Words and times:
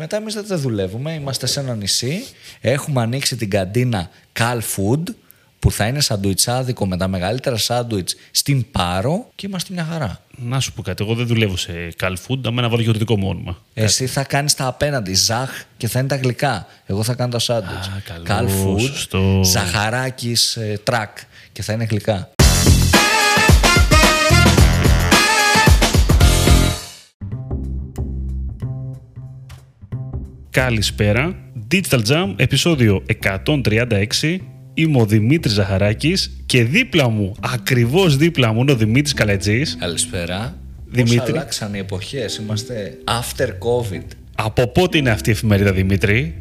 μετά 0.00 0.16
εμείς 0.16 0.34
δεν 0.34 0.58
δουλεύουμε. 0.58 1.12
Είμαστε 1.12 1.46
σε 1.46 1.60
ένα 1.60 1.74
νησί. 1.74 2.24
Έχουμε 2.60 3.00
ανοίξει 3.00 3.36
την 3.36 3.50
καντίνα 3.50 4.10
Cal 4.38 4.58
Food 4.58 5.02
που 5.58 5.70
θα 5.70 5.86
είναι 5.86 6.00
σαντουιτσάδικο 6.00 6.86
με 6.86 6.96
τα 6.96 7.08
μεγαλύτερα 7.08 7.56
σάντουιτς 7.56 8.16
στην 8.30 8.70
Πάρο 8.70 9.28
και 9.34 9.46
είμαστε 9.46 9.74
μια 9.74 9.84
χαρά. 9.84 10.22
Να 10.36 10.60
σου 10.60 10.72
πω 10.72 10.82
κάτι, 10.82 11.04
εγώ 11.04 11.14
δεν 11.14 11.26
δουλεύω 11.26 11.56
σε 11.56 11.72
Cal 12.00 12.14
Food, 12.26 12.38
αμένα 12.46 12.68
βάλω 12.68 12.82
και 12.82 12.90
το 12.90 12.98
δικό 12.98 13.18
μου 13.18 13.28
όνομα. 13.28 13.58
Εσύ 13.74 14.06
θα 14.06 14.24
κάνεις 14.24 14.54
τα 14.54 14.66
απέναντι, 14.66 15.14
ζαχ 15.14 15.50
και 15.76 15.88
θα 15.88 15.98
είναι 15.98 16.08
τα 16.08 16.16
γλυκά. 16.16 16.66
Εγώ 16.86 17.02
θα 17.02 17.14
κάνω 17.14 17.30
τα 17.30 17.38
σάντουιτς. 17.38 17.86
Α, 17.86 18.02
καλό, 18.04 18.24
Cal 18.28 18.44
Food, 18.44 18.80
σωστό. 18.80 19.40
ζαχαράκης 19.44 20.56
ε, 20.56 20.80
τρακ 20.84 21.18
και 21.52 21.62
θα 21.62 21.72
είναι 21.72 21.84
γλυκά. 21.84 22.30
Καλησπέρα. 30.50 31.34
Digital 31.70 32.00
Jam, 32.06 32.34
επεισόδιο 32.36 33.02
136. 33.44 34.38
Είμαι 34.74 35.00
ο 35.00 35.06
Δημήτρης 35.06 35.52
Ζαχαράκης 35.52 36.42
και 36.46 36.64
δίπλα 36.64 37.08
μου, 37.08 37.34
ακριβώς 37.40 38.16
δίπλα 38.16 38.52
μου, 38.52 38.60
είναι 38.60 38.72
ο 38.72 38.76
Δημήτρης 38.76 39.14
Καλετζής. 39.14 39.76
Καλησπέρα. 39.80 40.56
Δημήτρη. 40.86 41.18
Πώς 41.18 41.28
αλλάξαν 41.28 41.74
οι 41.74 41.78
εποχές; 41.78 42.36
Είμαστε 42.36 42.98
after 43.04 43.46
COVID. 43.48 44.04
Από 44.34 44.66
πότε 44.68 44.98
είναι 44.98 45.10
αυτή 45.10 45.28
η 45.28 45.32
εφημερίδα, 45.32 45.72
Δημήτρη; 45.72 46.34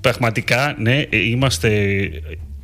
Πραγματικά, 0.00 0.76
ναι, 0.78 1.00
ε, 1.00 1.16
είμαστε 1.16 2.00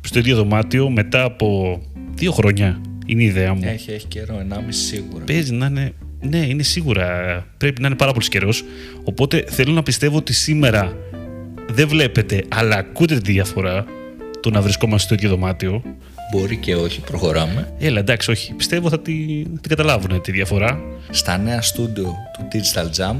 στο 0.01 0.19
ίδιο 0.19 0.35
δωμάτιο 0.35 0.89
μετά 0.89 1.23
από 1.23 1.81
δύο 2.15 2.31
χρόνια. 2.31 2.81
Είναι 3.05 3.23
η 3.23 3.25
ιδέα 3.25 3.53
μου. 3.53 3.61
Έχει, 3.63 3.91
έχει 3.91 4.07
καιρό, 4.07 4.45
1,5 4.49 4.55
σίγουρα. 4.69 5.23
Παίζει 5.23 5.53
να 5.53 5.65
είναι. 5.65 5.93
Ναι, 6.21 6.37
είναι 6.37 6.63
σίγουρα. 6.63 7.45
Πρέπει 7.57 7.81
να 7.81 7.87
είναι 7.87 7.95
πάρα 7.95 8.11
πολύς 8.11 8.29
καιρός. 8.29 8.63
Οπότε 9.03 9.45
θέλω 9.47 9.71
να 9.73 9.83
πιστεύω 9.83 10.17
ότι 10.17 10.33
σήμερα 10.33 10.97
δεν 11.69 11.87
βλέπετε, 11.87 12.43
αλλά 12.47 12.75
ακούτε 12.75 13.17
τη 13.17 13.31
διαφορά 13.31 13.85
το 14.39 14.49
να 14.49 14.61
βρισκόμαστε 14.61 15.05
στο 15.05 15.13
ίδιο 15.13 15.29
δωμάτιο. 15.29 15.83
Μπορεί 16.31 16.57
και 16.57 16.75
όχι, 16.75 17.01
προχωράμε. 17.01 17.73
Έλα, 17.79 17.99
εντάξει, 17.99 18.31
όχι. 18.31 18.53
Πιστεύω 18.53 18.89
θα 18.89 18.99
την, 18.99 19.43
την 19.43 19.69
καταλάβουν 19.69 20.21
τη 20.21 20.31
διαφορά. 20.31 20.81
Στα 21.09 21.37
νέα 21.37 21.61
στούντιο 21.61 22.15
του 22.33 22.47
Digital 22.51 22.85
Jam. 22.99 23.15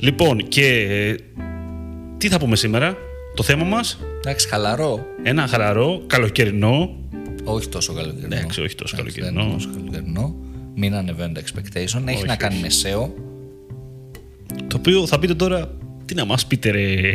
Λοιπόν, 0.00 0.48
και 0.48 0.66
ε, 0.66 1.14
τι 2.18 2.28
θα 2.28 2.38
πούμε 2.38 2.56
σήμερα, 2.56 2.96
το 3.34 3.42
θέμα 3.42 3.64
μας, 3.64 3.98
Εντάξει, 4.24 4.48
χαλαρό. 4.48 5.06
ένα 5.22 5.46
χαλαρό, 5.46 6.02
καλοκαιρινό, 6.06 6.96
Όχι 7.44 7.68
τόσο 7.68 7.92
καλοκαιρινό. 7.92 8.34
Εντάξει, 8.34 8.60
όχι 8.60 8.74
τόσο 8.74 8.96
Εντάξει, 8.98 9.20
καλοκαιρινό. 9.20 9.42
Δεν 9.42 9.50
είναι 9.50 9.62
τόσο 9.62 9.78
καλοκαιρινό. 9.78 10.34
Μην 10.74 10.94
ανεβαίνουν 10.94 11.34
τα 11.34 11.40
expectation. 11.40 12.02
Έχει 12.06 12.16
Όχι, 12.16 12.26
να 12.26 12.36
κάνει 12.36 12.54
όχι. 12.54 12.62
με 12.62 12.90
SEO. 12.94 13.08
το 14.68 14.76
οποίο 14.76 15.06
θα 15.06 15.18
πείτε 15.18 15.34
τώρα, 15.34 15.70
τι 16.04 16.14
να 16.14 16.24
μας 16.24 16.46
πείτε 16.46 16.70
ρε, 16.70 17.12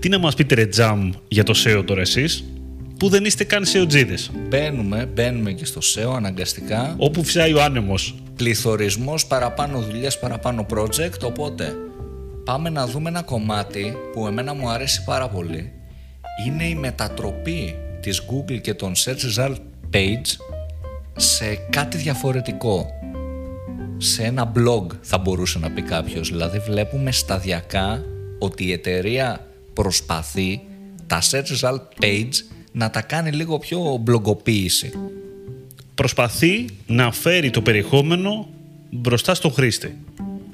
τι 0.00 0.08
να 0.08 0.18
μας 0.18 0.34
πείτε 0.34 0.54
ρε 0.54 0.66
τζαμ 0.66 1.10
για 1.28 1.42
το 1.44 1.54
SEO 1.64 1.82
τώρα 1.86 2.00
εσείς, 2.00 2.44
που 2.98 3.08
δεν 3.08 3.24
είστε 3.24 3.44
καν 3.44 3.64
SEOτζίδες, 3.64 4.30
Μπαίνουμε, 4.48 5.06
μπαίνουμε 5.14 5.52
και 5.52 5.64
στο 5.64 5.80
SEO 5.94 6.12
αναγκαστικά. 6.16 6.94
όπου 6.98 7.24
φυσάει 7.24 7.52
ο 7.54 7.62
άνεμος. 7.62 8.14
Πληθωρισμός, 8.36 9.26
παραπάνω 9.26 9.80
δουλειές, 9.80 10.18
παραπάνω 10.18 10.66
project. 10.74 11.20
Οπότε 11.22 11.74
πάμε 12.44 12.70
να 12.70 12.86
δούμε 12.86 13.08
ένα 13.08 13.22
κομμάτι 13.22 13.96
που 14.12 14.26
εμένα 14.26 14.54
μου 14.54 14.68
αρέσει 14.70 15.04
πάρα 15.04 15.28
πολύ. 15.28 15.72
Είναι 16.46 16.64
η 16.64 16.74
μετατροπή 16.74 17.74
της 18.00 18.22
Google 18.30 18.60
και 18.60 18.74
των 18.74 18.92
Search 18.96 19.38
Result 19.38 19.56
Page 19.94 20.26
σε 21.16 21.54
κάτι 21.70 21.96
διαφορετικό. 21.96 22.86
Σε 23.98 24.22
ένα 24.22 24.52
blog 24.56 24.86
θα 25.00 25.18
μπορούσε 25.18 25.58
να 25.58 25.70
πει 25.70 25.82
κάποιος. 25.82 26.28
Δηλαδή 26.28 26.58
βλέπουμε 26.58 27.12
σταδιακά 27.12 28.02
ότι 28.38 28.64
η 28.64 28.72
εταιρεία 28.72 29.46
προσπαθεί 29.72 30.60
τα 31.06 31.22
Search 31.30 31.60
Result 31.60 32.04
Page 32.04 32.32
να 32.72 32.90
τα 32.90 33.02
κάνει 33.02 33.30
λίγο 33.30 33.58
πιο 33.58 33.98
μπλογκοποίηση. 34.00 34.92
Προσπαθεί 35.94 36.66
να 36.86 37.12
φέρει 37.12 37.50
το 37.50 37.60
περιεχόμενο 37.60 38.48
μπροστά 38.90 39.34
στον 39.34 39.52
χρήστη. 39.52 39.96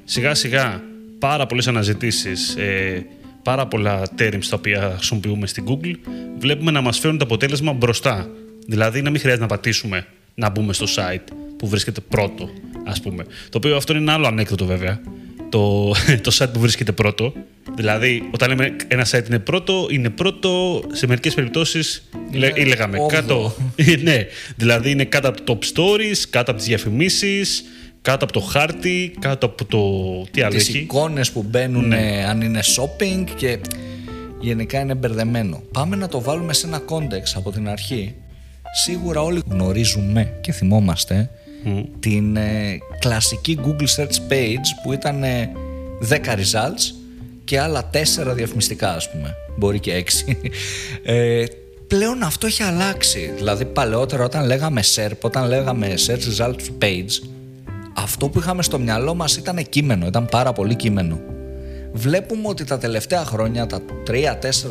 Σιγά 0.05 0.35
σιγά 0.35 0.83
πάρα 1.19 1.47
πολλές 1.47 1.69
αναζητήσεις, 1.69 2.57
ε, 2.57 3.07
πάρα 3.43 3.67
πολλά 3.67 4.03
terms 4.19 4.45
τα 4.51 4.57
οποία 4.57 4.93
χρησιμοποιούμε 4.97 5.47
στην 5.47 5.65
Google, 5.69 5.95
βλέπουμε 6.39 6.71
να 6.71 6.81
μας 6.81 6.99
φέρουν 6.99 7.19
το 7.19 7.25
αποτέλεσμα 7.25 7.73
μπροστά. 7.73 8.29
Δηλαδή 8.67 9.03
να 9.03 9.11
μην 9.11 9.21
χρειάζεται 9.21 9.43
να 9.43 9.49
πατήσουμε 9.49 10.07
να 10.39 10.51
μπούμε 10.51 10.73
στο 10.73 10.87
site 10.97 11.33
που 11.59 11.67
βρίσκεται 11.69 12.01
πρώτο, 12.01 12.49
ας 12.87 13.01
πούμε. 13.01 13.25
Το 13.49 13.59
οποίο 13.59 13.77
αυτό 13.77 13.93
είναι 13.93 14.03
ένα 14.03 14.13
άλλο 14.13 14.27
ανέκδοτο 14.27 14.65
βέβαια. 14.67 15.01
Το, 15.49 15.93
το 16.23 16.37
site 16.39 16.53
που 16.53 16.61
βρίσκεται 16.61 16.93
πρώτο. 16.93 17.33
Δηλαδή, 17.75 18.29
όταν 18.31 18.49
λέμε 18.49 18.77
ένα 18.89 19.07
site 19.11 19.27
είναι 19.27 19.39
πρώτο, 19.39 19.87
είναι 19.91 20.11
πρώτο 20.11 20.83
σε 20.93 21.07
μερικές 21.07 21.35
περιπτώσεις 21.35 22.09
Είναι 22.33 22.39
λέ- 22.53 22.67
λέγαμε 22.67 22.97
όγδοο. 22.99 23.09
κάτω. 23.21 23.55
ναι, 24.03 24.27
δηλαδή 24.57 24.91
είναι 24.91 25.05
κάτω 25.05 25.29
από 25.29 25.43
το 25.43 25.59
top 25.59 25.65
stories, 25.79 26.17
κάτω 26.31 26.51
από 26.51 26.61
τις 26.61 26.69
διαφημίσεις, 26.69 27.65
κάτω 28.03 28.25
από 28.25 28.33
το 28.33 28.41
χάρτη, 28.41 29.15
κάτω 29.19 29.47
από 29.47 29.65
το. 29.65 29.81
Τι 30.31 30.43
άλλο 30.43 30.55
τις 30.57 30.69
έχει. 30.69 30.79
εικόνες 30.79 31.31
που 31.33 31.43
μπαίνουν 31.43 31.89
Ναι. 31.89 31.97
ε, 32.19 32.25
αν 32.25 32.41
είναι 32.41 32.61
shopping 32.77 33.25
και 33.37 33.59
γενικά 34.41 34.81
είναι 34.81 34.95
μπερδεμένο. 34.95 35.63
Πάμε 35.73 35.97
να 35.97 36.09
το 36.09 36.21
βάλουμε 36.21 36.53
σε 36.53 36.67
ένα 36.67 36.83
context 36.89 37.33
από 37.35 37.53
την 37.53 37.69
αρχή. 37.69 38.15
Σίγουρα 38.85 39.23
όλοι 39.23 39.43
γνωρίζουμε 39.49 40.33
και 40.41 40.53
θυμόμαστε 40.53 41.31
την 42.01 42.37
ε, 42.37 42.79
κλασική 42.99 43.59
Google 43.65 43.87
Search 43.97 44.33
Page 44.33 44.67
που 44.83 44.93
ήταν 44.93 45.23
ε, 45.23 45.51
10 46.09 46.15
results 46.15 46.95
και 47.45 47.61
άλλα 47.61 47.91
4 47.93 48.35
διαφημιστικά 48.35 48.95
ας 48.95 49.11
πούμε. 49.11 49.35
Μπορεί 49.57 49.81
και 49.81 50.05
6. 50.27 50.35
Ε, 51.05 51.45
πλέον 51.87 52.23
αυτό 52.23 52.47
έχει 52.47 52.63
αλλάξει. 52.63 53.33
Δηλαδή 53.37 53.65
παλαιότερα 53.65 54.25
όταν 54.25 54.47
λέγαμε 54.47 54.83
SERP, 54.95 55.19
όταν 55.21 55.49
λέγαμε 55.49 55.95
Search 56.07 56.39
Results 56.39 56.85
Page 56.85 57.29
αυτό 57.97 58.29
που 58.29 58.39
είχαμε 58.39 58.63
στο 58.63 58.79
μυαλό 58.79 59.15
μας 59.15 59.37
ήταν 59.37 59.67
κείμενο, 59.69 60.07
ήταν 60.07 60.27
πάρα 60.27 60.53
πολύ 60.53 60.75
κείμενο. 60.75 61.21
Βλέπουμε 61.93 62.49
ότι 62.49 62.65
τα 62.65 62.79
τελευταία 62.79 63.25
χρόνια, 63.25 63.67
τα 63.67 63.81
3-4 64.07 64.13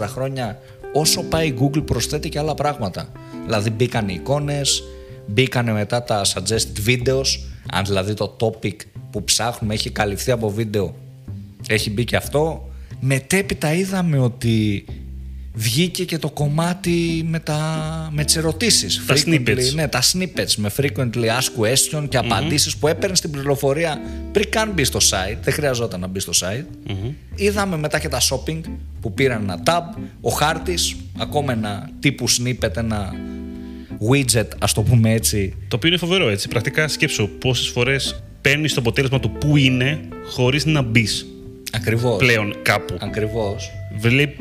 χρόνια, 0.01 0.59
όσο 0.93 1.23
πάει 1.23 1.47
η 1.47 1.57
Google 1.59 1.85
προσθέτει 1.85 2.29
και 2.29 2.39
άλλα 2.39 2.53
πράγματα. 2.53 3.11
Δηλαδή 3.45 3.69
μπήκαν 3.69 4.09
οι 4.09 4.13
εικόνες, 4.17 4.83
μπήκαν 5.27 5.71
μετά 5.71 6.03
τα 6.03 6.21
suggested 6.25 6.87
videos, 6.87 7.25
αν 7.71 7.85
δηλαδή 7.85 8.13
το 8.13 8.37
topic 8.39 8.75
που 9.11 9.23
ψάχνουμε 9.23 9.73
έχει 9.73 9.89
καλυφθεί 9.89 10.31
από 10.31 10.49
βίντεο, 10.49 10.95
έχει 11.67 11.89
μπει 11.89 12.03
και 12.03 12.15
αυτό. 12.15 12.69
Μετέπειτα 12.99 13.73
είδαμε 13.73 14.17
ότι 14.17 14.85
βγήκε 15.53 16.05
και 16.05 16.17
το 16.17 16.29
κομμάτι 16.29 17.25
με, 17.27 17.39
τα, 17.39 17.59
με 18.11 18.23
τις 18.23 18.35
ερωτήσεις. 18.35 19.05
Τα 19.05 19.15
Frequently, 19.15 19.47
snippets. 19.47 19.73
Ναι, 19.73 19.87
τα 19.87 20.01
snippets 20.01 20.53
με 20.55 20.71
frequently 20.77 21.25
asked 21.25 21.59
question 21.59 22.05
και 22.09 22.17
απαντήσεις 22.17 22.77
που 22.77 22.87
έπαιρνε 22.87 23.15
την 23.15 23.31
πληροφορία 23.31 24.01
πριν 24.31 24.49
καν 24.49 24.71
μπει 24.71 24.83
στο 24.83 24.99
site. 25.01 25.37
Δεν 25.41 25.53
χρειαζόταν 25.53 25.99
να 25.99 26.07
μπει 26.07 26.19
στο 26.19 26.31
site. 26.35 26.65
Είδαμε 27.35 27.77
μετά 27.77 27.99
και 27.99 28.09
τα 28.09 28.19
shopping 28.21 28.61
που 29.01 29.13
πήραν 29.13 29.41
ένα 29.41 29.59
tab, 29.65 29.99
ο 30.21 30.29
χάρτης, 30.29 30.95
ακόμα 31.17 31.53
ένα 31.53 31.89
τύπου 31.99 32.25
snippet, 32.29 32.77
ένα 32.77 33.13
widget, 34.11 34.47
ας 34.59 34.73
το 34.73 34.81
πούμε 34.81 35.11
έτσι. 35.11 35.53
Το 35.67 35.75
οποίο 35.75 35.89
είναι 35.89 35.97
φοβερό 35.97 36.29
έτσι. 36.29 36.47
Πρακτικά 36.47 36.87
σκέψω 36.87 37.27
πόσες 37.27 37.67
φορές 37.67 38.23
παίρνεις 38.41 38.73
το 38.73 38.79
αποτέλεσμα 38.79 39.19
του 39.19 39.31
που 39.31 39.57
είναι 39.57 39.99
χωρίς 40.29 40.65
να 40.65 40.81
μπεις 40.81 41.25
Ακριβώς. 41.71 42.17
πλέον 42.17 42.55
κάπου. 42.61 42.95
Ακριβώς. 42.99 43.71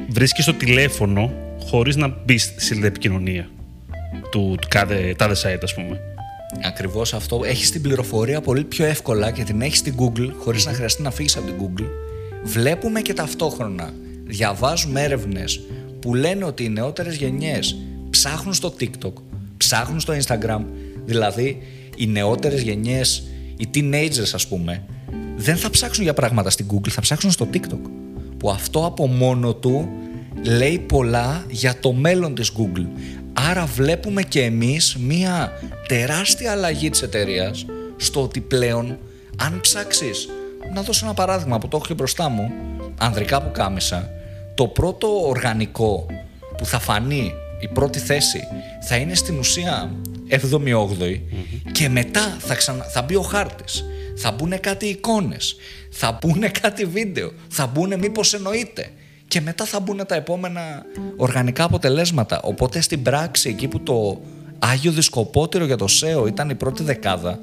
Βρίσκεις 0.08 0.44
το 0.44 0.54
τηλέφωνο 0.54 1.32
χωρίς 1.66 1.96
να 1.96 2.16
μπεις 2.24 2.42
στη 2.42 2.62
σελίδα 2.62 2.86
επικοινωνία 2.86 3.48
του, 4.30 4.56
του 4.60 4.68
κάθε, 4.70 5.14
τάδε 5.18 5.34
site, 5.34 5.62
ας 5.62 5.74
πούμε. 5.74 6.00
Ακριβώς 6.62 7.14
αυτό. 7.14 7.40
Έχεις 7.44 7.70
την 7.70 7.82
πληροφορία 7.82 8.40
πολύ 8.40 8.64
πιο 8.64 8.84
εύκολα 8.84 9.30
και 9.30 9.42
την 9.42 9.60
έχεις 9.60 9.78
στην 9.78 9.94
Google 9.98 10.30
χωρίς 10.38 10.66
να 10.66 10.72
χρειαστεί 10.72 11.02
να 11.02 11.10
φύγεις 11.10 11.36
από 11.36 11.46
την 11.46 11.54
Google. 11.60 11.86
Βλέπουμε 12.44 13.00
και 13.00 13.12
ταυτόχρονα, 13.12 13.92
διαβάζουμε 14.24 15.02
έρευνες 15.02 15.60
που 16.04 16.14
λένε 16.14 16.44
ότι 16.44 16.64
οι 16.64 16.68
νεότερες 16.68 17.16
γενιές 17.16 17.76
ψάχνουν 18.10 18.54
στο 18.54 18.74
TikTok, 18.80 19.12
ψάχνουν 19.56 20.00
στο 20.00 20.14
Instagram, 20.14 20.64
δηλαδή 21.04 21.62
οι 21.96 22.06
νεότερες 22.06 22.62
γενιές, 22.62 23.22
οι 23.56 23.68
teenagers 23.74 24.30
ας 24.34 24.46
πούμε, 24.46 24.84
δεν 25.36 25.56
θα 25.56 25.70
ψάξουν 25.70 26.04
για 26.04 26.14
πράγματα 26.14 26.50
στην 26.50 26.66
Google, 26.72 26.88
θα 26.88 27.00
ψάξουν 27.00 27.30
στο 27.30 27.48
TikTok. 27.52 27.80
Που 28.36 28.50
αυτό 28.50 28.86
από 28.86 29.06
μόνο 29.06 29.54
του 29.54 29.88
λέει 30.44 30.78
πολλά 30.78 31.44
για 31.48 31.78
το 31.80 31.92
μέλλον 31.92 32.34
της 32.34 32.52
Google. 32.58 32.86
Άρα 33.32 33.66
βλέπουμε 33.66 34.22
και 34.22 34.42
εμείς 34.42 34.96
μία 34.96 35.52
τεράστια 35.88 36.52
αλλαγή 36.52 36.90
της 36.90 37.02
εταιρείας 37.02 37.66
στο 37.96 38.22
ότι 38.22 38.40
πλέον 38.40 38.98
αν 39.36 39.60
ψάξεις, 39.60 40.28
να 40.74 40.82
δώσω 40.82 41.04
ένα 41.04 41.14
παράδειγμα 41.14 41.58
που 41.58 41.68
το 41.68 41.76
έχω 41.76 41.86
και 41.86 41.94
μπροστά 41.94 42.28
μου, 42.28 42.52
ανδρικά 42.98 43.42
που 43.42 43.50
κάμισα, 43.52 44.10
το 44.54 44.66
πρώτο 44.66 45.28
οργανικό 45.28 46.06
που 46.56 46.66
θα 46.66 46.78
φανεί 46.78 47.32
η 47.60 47.68
πρώτη 47.68 47.98
θέση 47.98 48.40
θα 48.80 48.96
είναι 48.96 49.14
στην 49.14 49.38
ουσία 49.38 49.90
7η-8η 50.30 51.20
και 51.72 51.88
μετά 51.88 52.36
θα, 52.38 52.54
ξανα... 52.54 52.84
θα 52.84 53.02
μπει 53.02 53.14
ο 53.14 53.22
χάρτης. 53.22 53.84
Θα 54.16 54.30
μπουν 54.30 54.60
κάτι 54.60 54.86
εικόνες, 54.86 55.56
θα 55.90 56.18
μπουν 56.20 56.44
κάτι 56.60 56.84
βίντεο, 56.84 57.32
θα 57.48 57.66
μπουν 57.66 57.98
μήπως 57.98 58.34
εννοείται. 58.34 58.90
Και 59.28 59.40
μετά 59.40 59.64
θα 59.64 59.80
μπουν 59.80 60.06
τα 60.06 60.14
επόμενα 60.14 60.84
οργανικά 61.16 61.64
αποτελέσματα. 61.64 62.40
Οπότε 62.42 62.80
στην 62.80 63.02
πράξη, 63.02 63.48
εκεί 63.48 63.68
που 63.68 63.80
το 63.80 64.20
Άγιο 64.58 64.92
Δισκοπότηρο 64.92 65.64
για 65.64 65.76
το 65.76 65.86
SEO 66.00 66.26
ήταν 66.26 66.50
η 66.50 66.54
πρώτη 66.54 66.82
δεκάδα, 66.82 67.38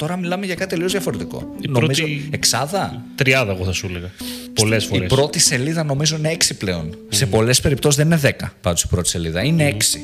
τώρα 0.00 0.16
μιλάμε 0.16 0.46
για 0.46 0.54
κάτι 0.54 0.70
τελείω 0.70 0.88
διαφορετικό. 0.88 1.54
Η 1.60 1.68
νομίζω 1.68 2.02
πρώτη- 2.04 2.34
εξάδα. 2.34 3.02
Τριάδα, 3.14 3.52
εγώ 3.52 3.64
θα 3.64 3.72
σου 3.72 3.86
έλεγα. 3.86 4.10
Πολλές 4.54 4.84
φορέ. 4.84 5.04
Η 5.04 5.06
πρώτη 5.06 5.38
σελίδα 5.38 5.84
νομίζω 5.84 6.16
είναι 6.16 6.30
6 6.30 6.54
πλέον. 6.58 6.98
Σε 7.08 7.26
πολλές 7.26 7.60
περιπτώσεις 7.60 7.96
δεν 7.96 8.06
είναι 8.06 8.16
10 8.16 8.52
πάντως 8.60 8.82
η 8.82 8.86
πρώτη 8.88 9.08
σελίδα. 9.08 9.42
Είναι 9.44 9.68
6. 9.68 10.00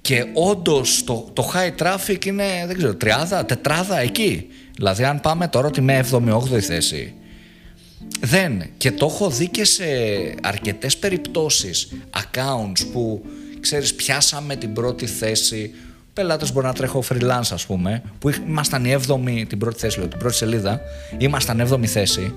Και 0.00 0.24
όντως 0.32 1.04
το, 1.04 1.30
το 1.32 1.52
high 1.54 1.82
traffic 1.82 2.24
είναι, 2.26 2.44
δεν 2.66 2.76
ξέρω, 2.76 2.94
τριάδα, 2.94 3.44
τετράδα 3.44 3.98
εκεί. 4.00 4.46
Δηλαδή, 4.76 5.04
αν 5.04 5.20
πάμε 5.20 5.48
τώρα 5.48 5.66
ότι 5.66 5.80
με 5.80 6.04
7η-8η 6.10 6.58
θέση. 6.60 7.14
Δεν. 8.20 8.62
Και 8.76 8.92
το 8.92 9.06
έχω 9.06 9.30
δει 9.30 9.48
και 9.48 9.64
σε 9.64 9.84
αρκετές 10.42 10.96
περιπτώσεις 10.96 11.88
accounts 12.16 12.86
που 12.92 13.24
ξέρεις 13.60 13.94
πιάσαμε 13.94 14.56
την 14.56 14.72
πρώτη 14.72 15.06
θέση 15.06 15.70
πελάτες 16.12 16.52
μπορεί 16.52 16.66
να 16.66 16.72
τρέχω 16.72 17.02
freelance 17.08 17.48
ας 17.52 17.66
πούμε 17.66 18.02
που 18.18 18.28
είχ- 18.28 18.38
ήμασταν 18.48 18.84
η 18.84 18.92
7η 19.08 19.44
την 19.48 19.58
πρώτη 19.58 19.78
θέση 19.78 19.98
λέω, 19.98 20.08
την 20.08 20.18
πρώτη 20.18 20.34
σελίδα 20.34 20.80
ήμασταν 21.18 21.60
7η 21.72 21.86
θέση 21.86 22.34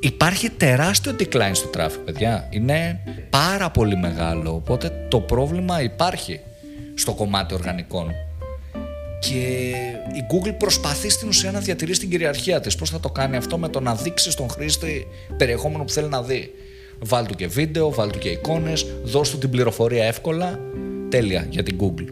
υπάρχει 0.00 0.50
τεράστιο 0.50 1.12
decline 1.18 1.50
στο 1.52 1.70
traffic 1.76 1.98
παιδιά 2.04 2.46
είναι 2.50 3.00
πάρα 3.30 3.70
πολύ 3.70 3.96
μεγάλο 3.96 4.54
οπότε 4.54 5.06
το 5.08 5.20
πρόβλημα 5.20 5.82
υπάρχει 5.82 6.40
στο 6.94 7.12
κομμάτι 7.12 7.54
οργανικών 7.54 8.10
και 9.20 9.36
η 10.14 10.24
Google 10.30 10.54
προσπαθεί 10.58 11.08
στην 11.10 11.28
ουσία 11.28 11.50
να 11.50 11.58
διατηρήσει 11.58 12.00
την 12.00 12.10
κυριαρχία 12.10 12.60
της. 12.60 12.76
Πώς 12.76 12.90
θα 12.90 13.00
το 13.00 13.10
κάνει 13.10 13.36
αυτό; 13.36 13.58
Με 13.58 13.68
το 13.68 13.80
να 13.80 13.94
δείξει 13.94 14.30
στον 14.30 14.48
χρήστη 14.48 15.06
περιεχόμενο 15.36 15.84
που 15.84 15.90
θέλει 15.92 16.08
να 16.08 16.22
δει. 16.22 16.50
Βάλ 16.98 17.26
του 17.26 17.34
και 17.34 17.46
βίντεο, 17.46 17.90
βάλ 17.90 18.10
του 18.10 18.18
και 18.18 18.28
εικόνες, 18.28 18.86
δώσ' 19.04 19.30
του 19.30 19.38
την 19.38 19.50
πληροφορία 19.50 20.04
εύκολα. 20.04 20.58
Τέλεια 21.08 21.46
για 21.50 21.62
την 21.62 21.76
Google. 21.80 22.04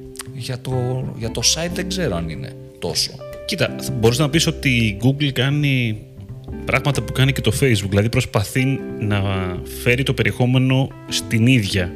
Για 0.42 0.60
το, 0.60 1.04
για 1.18 1.30
το 1.30 1.40
site 1.54 1.70
δεν 1.74 1.88
ξέρω 1.88 2.16
αν 2.16 2.28
είναι 2.28 2.52
τόσο. 2.78 3.10
Κοίτα, 3.46 3.74
μπορείς 3.92 4.18
να 4.18 4.30
πεις 4.30 4.46
ότι 4.46 4.68
η 4.68 4.98
Google 5.02 5.30
κάνει 5.30 6.02
πράγματα 6.64 7.02
που 7.02 7.12
κάνει 7.12 7.32
και 7.32 7.40
το 7.40 7.52
Facebook. 7.60 7.88
Δηλαδή 7.88 8.08
προσπαθεί 8.08 8.64
να 9.00 9.22
φέρει 9.82 10.02
το 10.02 10.14
περιεχόμενο 10.14 10.88
στην 11.08 11.46
ίδια 11.46 11.92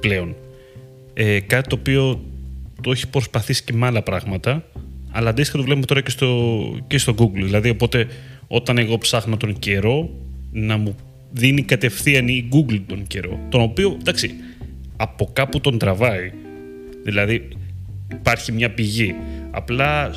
πλέον. 0.00 0.34
Ε, 1.14 1.40
κάτι 1.40 1.68
το 1.68 1.76
οποίο 1.80 2.20
το 2.82 2.90
έχει 2.90 3.08
προσπαθήσει 3.08 3.64
και 3.64 3.72
με 3.72 3.86
άλλα 3.86 4.02
πράγματα, 4.02 4.64
αλλά 5.10 5.30
αντίστοιχα 5.30 5.58
το 5.58 5.64
βλέπουμε 5.64 5.86
τώρα 5.86 6.00
και 6.00 6.10
στο, 6.10 6.60
και 6.86 6.98
στο 6.98 7.14
Google. 7.18 7.42
Δηλαδή, 7.42 7.70
οπότε 7.70 8.06
όταν 8.46 8.78
εγώ 8.78 8.98
ψάχνω 8.98 9.36
τον 9.36 9.58
καιρό, 9.58 10.10
να 10.52 10.76
μου 10.76 10.96
δίνει 11.30 11.62
κατευθείαν 11.62 12.28
η 12.28 12.48
Google 12.52 12.80
τον 12.86 13.06
καιρό. 13.06 13.40
Τον 13.48 13.60
οποίο, 13.60 13.96
εντάξει, 14.00 14.30
από 14.96 15.30
κάπου 15.32 15.60
τον 15.60 15.78
τραβάει. 15.78 16.32
Δηλαδή, 17.04 17.48
υπάρχει 18.12 18.52
μια 18.52 18.70
πηγή. 18.70 19.14
Απλά 19.50 20.14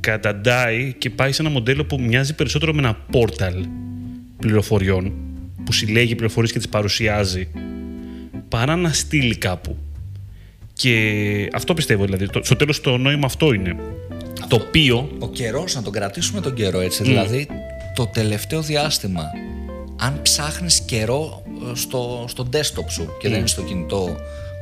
καταντάει 0.00 0.94
και 0.98 1.10
πάει 1.10 1.32
σε 1.32 1.42
ένα 1.42 1.50
μοντέλο 1.50 1.84
που 1.84 2.00
μοιάζει 2.00 2.34
περισσότερο 2.34 2.72
με 2.72 2.78
ένα 2.78 2.94
πόρταλ 3.10 3.54
πληροφοριών 4.38 5.12
που 5.64 5.72
συλλέγει 5.72 6.14
πληροφορίες 6.14 6.52
και 6.52 6.58
τις 6.58 6.68
παρουσιάζει 6.68 7.48
παρά 8.48 8.76
να 8.76 8.92
στείλει 8.92 9.36
κάπου. 9.36 9.76
Και 10.72 11.48
αυτό 11.52 11.74
πιστεύω 11.74 12.04
δηλαδή. 12.04 12.26
Το- 12.26 12.40
Στο 12.44 12.56
τέλος 12.56 12.80
το 12.80 12.96
νόημα 12.96 13.26
αυτό 13.26 13.52
είναι. 13.52 13.76
Το 14.48 14.56
οποίο 14.56 15.10
Ο 15.18 15.28
καιρός, 15.28 15.74
να 15.74 15.82
τον 15.82 15.92
κρατήσουμε 15.92 16.40
τον 16.40 16.54
καιρό 16.54 16.80
έτσι. 16.80 17.02
Δηλαδή, 17.02 17.46
το 17.94 18.06
τελευταίο 18.06 18.62
διάστημα, 18.62 19.22
αν 19.96 20.18
ψάχνεις 20.22 20.80
καιρό 20.80 21.42
ε, 21.70 21.74
στο, 21.74 22.24
στο 22.28 22.48
desktop 22.52 22.84
σου 22.90 23.08
και 23.20 23.28
δεν 23.28 23.38
είναι 23.38 23.46
στο 23.46 23.62
κινητό 23.62 24.16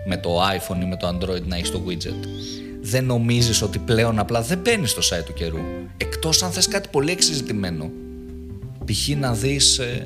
με 0.07 0.17
το 0.17 0.31
iPhone 0.43 0.83
ή 0.83 0.87
με 0.87 0.97
το 0.97 1.09
Android 1.09 1.43
να 1.47 1.57
έχεις 1.57 1.71
το 1.71 1.83
widget, 1.89 2.27
δεν 2.91 3.05
νομίζεις 3.05 3.63
ότι 3.63 3.79
πλέον 3.79 4.19
απλά 4.19 4.43
δεν 4.43 4.59
μπαίνεις 4.59 4.91
στο 4.91 5.01
site 5.17 5.25
του 5.25 5.33
καιρού. 5.33 5.59
Εκτός 5.97 6.43
αν 6.43 6.51
θες 6.51 6.69
κάτι 6.69 6.89
πολύ 6.93 7.11
εξειζητημένο. 7.11 7.91
Π.χ. 8.85 9.09
να 9.09 9.33
δεις 9.35 9.79
ε, 9.79 10.05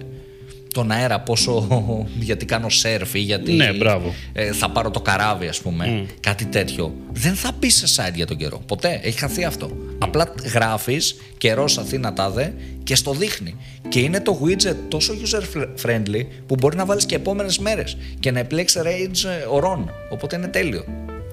τον 0.74 0.90
αέρα 0.90 1.20
πόσο 1.20 1.66
γιατί 2.28 2.44
κάνω 2.44 2.68
σερφ 2.68 3.14
ή 3.14 3.18
γιατί 3.18 3.52
Ναι, 3.52 3.72
μπράβο. 3.72 4.14
ε, 4.32 4.52
θα 4.52 4.70
πάρω 4.70 4.90
το 4.90 5.00
καράβι 5.00 5.46
ας 5.46 5.60
πούμε. 5.60 6.06
Κάτι 6.20 6.44
τέτοιο. 6.44 6.94
Δεν 7.12 7.34
θα 7.34 7.50
μπεις 7.58 7.76
σε 7.88 8.02
site 8.02 8.14
για 8.14 8.26
τον 8.26 8.36
καιρό. 8.36 8.62
Ποτέ. 8.66 9.00
Έχει 9.02 9.18
χαθεί 9.18 9.44
αυτό. 9.44 9.76
Απλά 9.98 10.34
γράφεις 10.52 11.16
καιρός 11.38 11.78
Αθήνα 11.78 12.12
τάδε 12.12 12.54
και 12.82 12.94
στο 12.94 13.12
δείχνει. 13.12 13.54
Και 13.88 14.00
είναι 14.00 14.20
το 14.20 14.40
widget 14.44 14.76
τόσο 14.88 15.14
user 15.24 15.64
friendly 15.86 16.22
που 16.46 16.54
μπορεί 16.54 16.76
να 16.76 16.84
βάλεις 16.84 17.06
και 17.06 17.14
επόμενες 17.14 17.58
μέρες 17.58 17.96
και 18.20 18.30
να 18.30 18.38
επιλέξεις 18.38 18.82
range 18.84 19.28
ε, 19.28 19.46
ωρών 19.50 19.90
οπότε 20.10 20.36
είναι 20.36 20.48
τέλειο. 20.48 20.84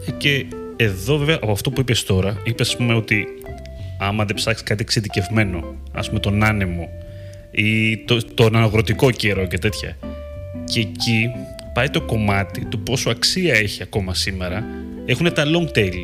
Ε, 0.08 0.12
Και 0.12 0.46
εδώ 0.82 1.18
βέβαια 1.18 1.36
από 1.42 1.52
αυτό 1.52 1.72
που 1.72 1.82
είπες 1.82 2.04
τώρα, 2.04 2.42
είπες 2.44 2.70
ας 2.70 2.78
πούμε 2.78 2.94
ότι 2.94 3.28
άμα 4.00 4.26
δεν 4.26 4.36
ψάξεις 4.36 4.64
κάτι 4.64 4.82
εξειδικευμένο, 4.82 5.76
ας 5.92 6.08
πούμε 6.08 6.20
τον 6.20 6.44
άνεμο 6.44 6.90
ή 7.52 7.98
το, 7.98 8.34
τον 8.34 8.56
αγροτικό 8.56 9.12
καιρό 9.12 9.48
και 9.48 9.58
τέτοια. 9.58 9.98
Και 10.64 10.80
εκεί 10.80 11.30
πάει 11.74 11.90
το 11.90 12.02
κομμάτι 12.02 12.66
του 12.66 12.80
πόσο 12.80 13.10
αξία 13.10 13.54
έχει 13.54 13.84
ακόμα 13.84 14.14
σήμερα. 14.14 14.64
Έχουν 15.06 15.34
τα 15.34 15.44
long 15.46 15.78
tail 15.78 16.04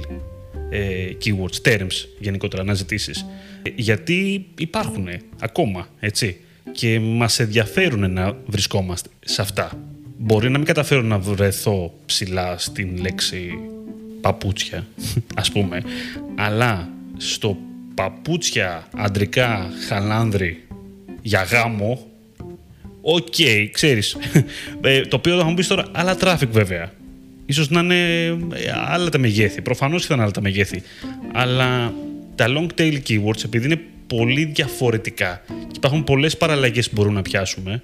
ε, 0.70 1.08
keywords, 1.24 1.70
terms 1.70 2.08
γενικότερα, 2.20 2.62
αναζητήσεις. 2.62 3.26
Ε, 3.62 3.70
γιατί 3.76 4.46
υπάρχουν 4.58 5.08
ακόμα, 5.40 5.88
έτσι. 6.00 6.38
Και 6.72 7.00
μας 7.00 7.40
ενδιαφέρουν 7.40 8.14
να 8.14 8.38
βρισκόμαστε 8.46 9.10
σε 9.26 9.42
αυτά. 9.42 9.72
Μπορεί 10.18 10.50
να 10.50 10.58
μην 10.58 10.68
καταφέρω 10.68 11.02
να 11.02 11.20
βρεθώ 11.20 11.94
ψηλά 12.06 12.58
στην 12.58 12.98
λέξη 13.02 13.60
παπούτσια, 14.26 14.88
ας 15.36 15.52
πούμε. 15.52 15.82
Αλλά 16.36 16.90
στο 17.18 17.58
παπούτσια 17.96 18.88
αντρικά 18.96 19.70
Χαλάνδρι 19.88 20.64
για 21.22 21.44
γάμο, 21.44 22.08
οκ, 23.02 23.34
ξέρεις. 23.72 24.18
Ε, 24.82 25.02
το 25.02 25.16
οποίο 25.16 25.38
θα 25.38 25.44
μου 25.44 25.54
πεις 25.54 25.68
τώρα, 25.68 25.86
άλλα 25.92 26.18
traffic 26.20 26.48
βέβαια. 26.52 26.92
Ίσως 27.46 27.70
να 27.70 27.80
είναι 27.80 28.26
ε, 28.26 28.72
άλλα 28.88 29.10
τα 29.10 29.18
μεγέθη. 29.18 29.62
Προφανώς 29.62 30.06
ήταν 30.06 30.22
άλλα 30.22 30.32
τα 30.32 30.42
μεγέθη. 30.42 30.82
Αλλά 31.34 31.94
τα 32.36 32.46
long 32.50 32.68
tail 32.80 32.98
keywords, 33.08 33.44
επειδή 33.44 33.66
είναι 33.66 33.82
πολύ 34.08 34.46
διαφορετικά 34.46 35.42
και 35.48 35.76
υπάρχουν 35.76 36.04
πολλές 36.04 36.38
παραλλαγές 36.38 36.90
που 36.90 36.96
μπορούμε 36.96 37.16
να 37.16 37.22
πιάσουμε, 37.22 37.84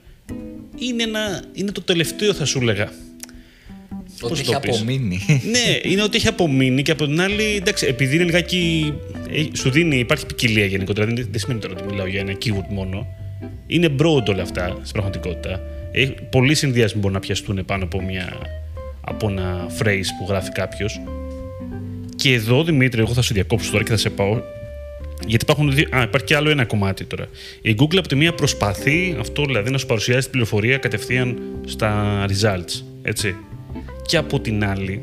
είναι, 0.77 1.04
ένα, 1.04 1.44
είναι 1.54 1.72
το 1.72 1.82
τελευταίο 1.82 2.34
θα 2.34 2.46
σου 2.46 2.60
έλεγα. 2.60 2.92
Ότι 4.25 4.40
έχει 4.40 4.51
το 4.51 4.60
πεις; 4.60 4.75
απομείνει 4.75 5.20
ναι, 5.28 5.92
είναι 5.92 6.04
ότι 6.04 6.18
έχει 6.18 6.28
απομείνει 6.28 6.82
και 6.82 6.92
από 6.92 7.06
την 7.06 7.22
άλλη, 7.22 7.56
εντάξει, 7.56 7.86
επειδή 7.86 8.16
είναι 8.16 8.24
λιγάκι. 8.24 8.94
ε, 9.32 9.44
Σου 9.58 9.70
δίνει, 9.70 9.98
υπάρχει 9.98 10.25
ποικιλία 10.25 10.66
γενικότερα. 10.66 11.06
Δεν, 11.06 11.16
δεν 11.16 11.40
σημαίνει 11.40 11.60
τώρα 11.60 11.74
ότι 11.74 11.84
μιλάω 11.90 12.06
για 12.06 12.20
ένα 12.20 12.34
keyword 12.46 12.70
μόνο. 12.70 13.08
Είναι 13.68 13.90
broad 14.00 14.30
όλα 14.30 14.42
αυτά 14.42 14.70
στην 14.82 14.92
πραγματικότητα. 14.92 15.62
Ε, 15.92 16.06
πολλοί 16.06 16.56
συνδυασμοί 16.56 17.00
μπορούν 17.00 17.16
να 17.16 17.20
πιαστούν 17.20 17.66
πάνω 17.66 17.84
από, 17.84 18.01
μια, 18.01 18.34
από 19.01 19.30
ένα 19.30 19.68
phrase 19.80 20.10
που 20.20 20.25
γράφει 20.30 20.51
κάποιος. 20.51 21.01
Και 22.16 22.34
εδώ, 22.34 22.63
Δημήτρη, 22.63 23.01
εγώ 23.01 23.13
θα 23.13 23.22
σου 23.22 23.34
διακόψω 23.34 23.72
τώρα 23.72 23.84
και 23.84 23.90
θα 23.90 23.98
σε 23.98 24.10
πάω. 24.10 24.42
Γιατί 25.28 25.44
υπάρχουν 25.44 25.74
δύο. 25.74 25.88
Α, 25.92 26.01
υπάρχει 26.01 26.28
και 26.28 26.36
άλλο 26.36 26.50
ένα 26.50 26.66
κομμάτι 26.66 27.06
τώρα. 27.06 27.28
Η 27.62 27.75
Google 27.80 27.98
από 27.98 28.08
τη 28.08 28.16
μία 28.16 28.34
προσπαθεί 28.34 29.16
αυτό 29.20 29.46
δηλαδή 29.46 29.72
να 29.72 29.78
σου 29.78 29.86
παρουσιάσει 29.86 30.22
την 30.22 30.32
πληροφορία 30.32 30.78
κατευθείαν 30.78 31.42
στα 31.66 32.25
results. 32.28 32.84
Έτσι. 33.01 33.36
Και 34.12 34.18
από 34.18 34.39
την 34.39 34.65
άλλη, 34.65 35.01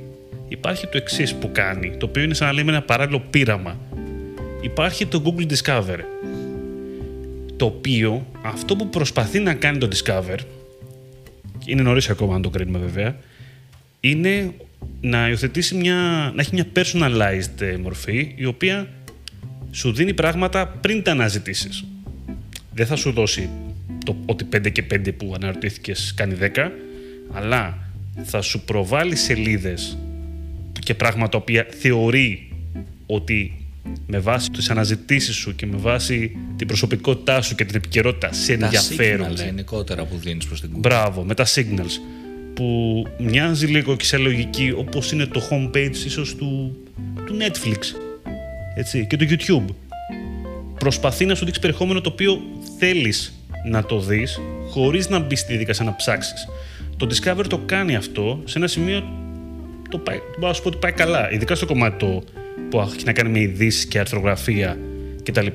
υπάρχει 0.48 0.86
το 0.86 0.96
εξής 0.96 1.34
που 1.34 1.52
κάνει, 1.52 1.96
το 1.96 2.06
οποίο 2.06 2.22
είναι 2.22 2.34
σαν 2.34 2.46
να 2.46 2.52
λέμε 2.52 2.70
ένα 2.70 2.82
παράλληλο 2.82 3.20
πείραμα. 3.30 3.78
Υπάρχει 4.60 5.06
το 5.06 5.22
Google 5.24 5.52
Discover. 5.52 5.98
Το 7.56 7.64
οποίο 7.64 8.26
αυτό 8.42 8.76
που 8.76 8.88
προσπαθεί 8.88 9.38
να 9.38 9.54
κάνει 9.54 9.78
το 9.78 9.88
Discover, 9.92 10.36
είναι 11.66 11.82
νωρίς 11.82 12.10
ακόμα 12.10 12.34
να 12.34 12.40
το 12.40 12.50
κρίνουμε 12.50 12.78
βέβαια, 12.78 13.16
είναι 14.00 14.54
να 15.00 15.28
υιοθετήσει 15.28 15.74
μια, 15.74 15.94
να 16.34 16.40
έχει 16.40 16.50
μια 16.54 16.66
personalized 16.76 17.60
ε, 17.60 17.76
μορφή 17.76 18.34
η 18.36 18.44
οποία 18.44 18.88
σου 19.70 19.92
δίνει 19.92 20.14
πράγματα 20.14 20.66
πριν 20.66 21.02
τα 21.02 21.10
αναζητήσεις. 21.10 21.84
Δεν 22.74 22.86
θα 22.86 22.96
σου 22.96 23.12
δώσει 23.12 23.48
το 24.04 24.16
ότι 24.26 24.48
5 24.56 24.72
και 24.72 24.84
5 24.92 25.14
που 25.16 25.32
αναρωτήθηκες 25.36 26.14
κάνει 26.16 26.36
10, 26.54 26.70
αλλά 27.32 27.87
θα 28.24 28.42
σου 28.42 28.60
προβάλλει 28.60 29.16
σελίδες 29.16 29.98
και 30.78 30.94
πράγματα 30.94 31.30
τα 31.30 31.38
οποία 31.38 31.66
θεωρεί 31.78 32.48
ότι 33.06 33.66
με 34.06 34.18
βάση 34.18 34.50
τις 34.50 34.70
αναζητήσεις 34.70 35.34
σου 35.34 35.54
και 35.54 35.66
με 35.66 35.76
βάση 35.76 36.36
την 36.56 36.66
προσωπικότητά 36.66 37.42
σου 37.42 37.54
και 37.54 37.64
την 37.64 37.76
επικαιρότητα 37.76 38.32
σε 38.32 38.56
τα 38.56 38.64
ενδιαφέρουν. 38.64 39.26
signals 39.26 39.44
γενικότερα 39.44 40.04
που 40.04 40.16
δίνεις 40.16 40.46
προς 40.46 40.60
την 40.60 40.70
Google 40.72 40.78
Μπράβο, 40.78 41.24
με 41.24 41.34
τα 41.34 41.46
signals. 41.46 42.00
Που 42.54 43.06
μοιάζει 43.18 43.66
λίγο 43.66 43.96
και 43.96 44.04
σε 44.04 44.16
λογική 44.16 44.72
όπως 44.76 45.12
είναι 45.12 45.26
το 45.26 45.42
homepage 45.50 45.96
ίσως 46.06 46.36
του, 46.36 46.76
του 47.26 47.36
Netflix. 47.38 47.78
Έτσι, 48.74 49.06
και 49.06 49.16
του 49.16 49.26
YouTube. 49.28 49.74
προσπαθεί 50.78 51.24
να 51.24 51.34
σου 51.34 51.44
δείξει 51.44 51.60
περιεχόμενο 51.60 52.00
το 52.00 52.10
οποίο 52.12 52.40
θέλεις 52.78 53.32
να 53.70 53.84
το 53.84 54.00
δεις 54.00 54.40
χωρίς 54.70 55.08
να 55.08 55.18
μπει 55.18 55.36
στη 55.36 55.46
διαδικασία 55.48 55.84
να 55.84 55.96
ψάξεις. 55.96 56.48
Το 56.98 57.06
Discover 57.10 57.44
το 57.48 57.58
κάνει 57.58 57.96
αυτό 57.96 58.42
σε 58.44 58.58
ένα 58.58 58.66
σημείο 58.66 59.04
το 59.88 59.98
πάει, 59.98 60.18
μπορώ 60.34 60.48
να 60.48 60.52
σου 60.52 60.62
πω 60.62 60.68
ότι 60.68 60.78
πάει 60.78 60.92
καλά. 60.92 61.32
Ειδικά 61.32 61.54
στο 61.54 61.66
κομμάτι 61.66 61.96
το, 61.98 62.24
που 62.70 62.80
έχει 62.80 63.04
να 63.04 63.12
κάνει 63.12 63.30
με 63.30 63.40
ειδήσεις 63.40 63.86
και 63.86 63.98
αρθρογραφία 63.98 64.78
κτλ. 65.22 65.46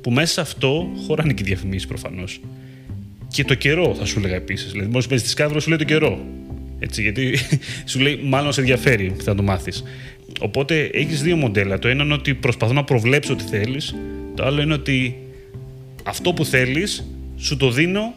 Που 0.00 0.10
μέσα 0.10 0.32
σε 0.32 0.40
αυτό 0.40 0.88
χωράνε 1.06 1.32
και 1.32 1.42
διαφημίσεις 1.42 1.86
προφανώς. 1.86 2.40
Και 3.28 3.44
το 3.44 3.54
καιρό 3.54 3.94
θα 3.98 4.04
σου 4.04 4.18
έλεγα 4.18 4.34
επίσης. 4.34 4.70
Δηλαδή, 4.70 4.90
μόλις 4.90 5.06
παίζεις 5.06 5.34
Discover, 5.36 5.56
σου 5.60 5.68
λέει 5.68 5.78
το 5.78 5.84
καιρό. 5.84 6.24
Έτσι, 6.78 7.02
γιατί 7.02 7.38
σου 7.90 8.00
λέει 8.00 8.20
μάλλον 8.24 8.52
σε 8.52 8.60
ενδιαφέρει 8.60 9.12
που 9.16 9.22
θα 9.22 9.34
το 9.34 9.42
μάθεις. 9.42 9.84
Οπότε 10.40 10.90
έχεις 10.92 11.22
δύο 11.22 11.36
μοντέλα. 11.36 11.78
Το 11.78 11.88
ένα 11.88 12.04
είναι 12.04 12.14
ότι 12.14 12.34
προσπαθώ 12.34 12.72
να 12.72 12.84
προβλέψω 12.84 13.36
τι 13.36 13.44
θέλεις. 13.44 13.94
Το 14.34 14.44
άλλο 14.44 14.62
είναι 14.62 14.74
ότι 14.74 15.18
αυτό 16.02 16.32
που 16.32 16.44
θέλεις 16.44 17.04
σου 17.36 17.56
το 17.56 17.70
δίνω 17.70 18.14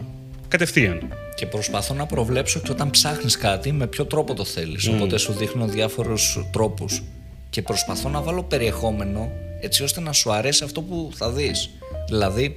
κατευθείαν. 0.47 0.99
Και 1.37 1.45
προσπαθώ 1.45 1.93
να 1.93 2.05
προβλέψω 2.05 2.59
και 2.59 2.71
όταν 2.71 2.89
ψάχνεις 2.89 3.37
κάτι 3.37 3.71
με 3.71 3.87
ποιο 3.87 4.05
τρόπο 4.05 4.33
το 4.33 4.45
θέλεις. 4.45 4.87
Οπότε 4.87 5.17
σου 5.17 5.33
δείχνω 5.33 5.65
διάφορους 5.65 6.45
τρόπους. 6.51 7.03
Και 7.49 7.61
προσπαθώ 7.61 8.09
να 8.09 8.21
βάλω 8.21 8.43
περιεχόμενο 8.43 9.31
έτσι 9.61 9.83
ώστε 9.83 9.99
να 10.01 10.11
σου 10.11 10.31
αρέσει 10.31 10.63
αυτό 10.63 10.81
που 10.81 11.09
θα 11.15 11.31
δεις. 11.31 11.69
Δηλαδή, 12.07 12.55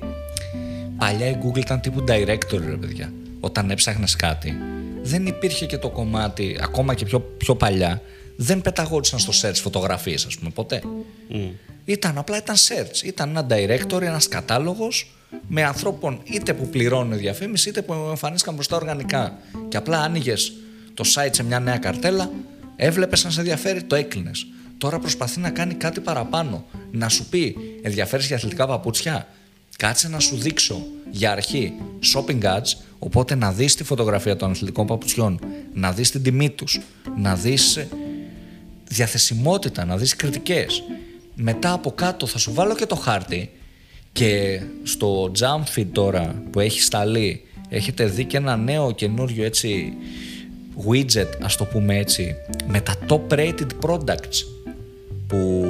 παλιά 0.99 1.27
η 1.29 1.37
Google 1.43 1.59
ήταν 1.59 1.81
τύπου 1.81 2.05
directory, 2.09 2.67
ρε 2.69 2.77
παιδιά. 2.77 3.13
Όταν 3.41 3.71
έψαχνες 3.71 4.17
κάτι, 4.17 4.57
δεν 5.03 5.27
υπήρχε 5.27 5.67
και 5.67 5.79
το 5.79 5.91
κομμάτι, 5.91 6.59
ακόμα 6.61 6.95
και 6.95 7.05
πιο, 7.05 7.21
πιο 7.21 7.55
παλιά, 7.55 8.03
δεν 8.37 8.61
πεταγόντουσαν 8.61 9.19
στο 9.19 9.33
search 9.43 9.55
φωτογραφίες, 9.55 10.25
ας 10.25 10.37
πούμε, 10.37 10.51
ποτέ. 10.51 10.83
Ήταν 11.85 12.19
απλά 12.19 12.37
ήταν 12.37 12.57
search. 12.57 13.03
Ήταν 13.05 13.29
ένα 13.29 13.47
directory, 13.51 14.03
ένας 14.03 14.29
κατάλογος 14.29 15.15
με 15.47 15.65
ανθρώπων 15.65 16.21
είτε 16.25 16.55
που 16.55 16.69
πληρώνουν 16.69 17.19
διαφήμιση 17.19 17.69
είτε 17.69 17.83
που 17.83 17.93
εμφανίστηκαν 17.93 18.55
μπροστά 18.55 18.77
οργανικά. 18.77 19.39
Και 19.69 19.77
απλά 19.77 20.01
άνοιγες 20.01 20.53
το 20.95 21.05
site 21.15 21.31
σε 21.31 21.43
μια 21.43 21.61
νέα 21.61 21.79
καρτέλα, 21.79 22.31
έβλεπες 22.77 23.25
αν 23.25 23.31
σε 23.31 23.41
ενδιαφέρει, 23.41 23.83
το 23.83 23.95
έκλεινες. 23.95 24.47
Τώρα 24.79 24.99
προσπαθεί 24.99 25.41
να 25.41 25.51
κάνει 25.51 25.75
κάτι 25.75 26.01
παραπάνω. 26.01 26.65
Να 26.91 27.09
σου 27.09 27.29
πει, 27.29 27.57
ενδιαφέρει 27.83 28.25
για 28.25 28.37
αθλητικά 28.37 28.67
παπούτσια; 28.67 29.29
Κάτσε 29.77 30.09
να 30.09 30.19
σου 30.19 30.37
δείξω 30.37 30.87
για 31.11 31.31
αρχή 31.31 31.73
shopping 32.15 32.43
ads, 32.43 32.73
οπότε 32.99 33.35
να 33.35 33.53
δεις 33.53 33.75
τη 33.75 33.85
φωτογραφία 33.85 34.37
των 34.37 34.51
αθλητικών 34.51 34.87
παπουτσιών, 34.87 35.41
να 35.73 35.93
δεις 35.93 36.11
την 36.11 36.23
τιμή 36.23 36.51
τους, 36.51 36.81
να 37.17 37.35
δεις 37.35 37.77
ε, 37.77 37.89
διαθεσιμότητα, 38.89 39.85
να 39.85 39.97
δεις 39.97 40.17
κριτικές. 40.17 40.83
Μετά 41.35 41.73
από 41.73 41.91
κάτω 41.91 42.27
θα 42.27 42.39
σου 42.39 42.55
βάλω 42.55 42.75
και 42.75 42.87
το 42.87 42.95
χάρτη 42.95 43.51
και 44.13 44.61
στο 44.83 45.33
jump 45.39 45.79
feed 45.79 45.87
τώρα 45.93 46.43
που 46.51 46.61
έχεις 46.61 46.85
σταλεί 46.85 47.43
έχετε 47.69 48.05
δει 48.05 48.25
και 48.25 48.37
ένα 48.37 48.57
νέο 48.57 48.93
καινούριο 48.93 49.45
έτσι 49.45 49.93
widget 50.89 51.29
ας 51.43 51.57
το 51.57 51.65
πούμε 51.65 51.97
έτσι 51.97 52.35
με 52.67 52.81
τα 52.81 52.95
top 53.09 53.35
rated 53.35 53.69
products 53.81 54.45
που 55.27 55.65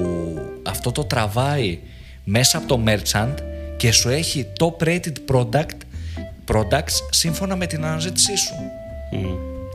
αυτό 0.63 0.93
το 0.93 1.05
τραβάει 1.05 1.79
μέσα 2.25 2.59
από 2.59 2.67
το 2.67 2.81
merchant 2.87 3.35
και 3.77 3.93
σου 3.93 4.09
έχει 4.09 4.47
top 4.59 4.85
rated 4.85 5.13
product, 5.33 5.77
products 6.53 7.09
σύμφωνα 7.11 7.57
με 7.57 7.67
την 7.67 7.85
αναζήτησή 7.85 8.37
σου. 8.37 8.55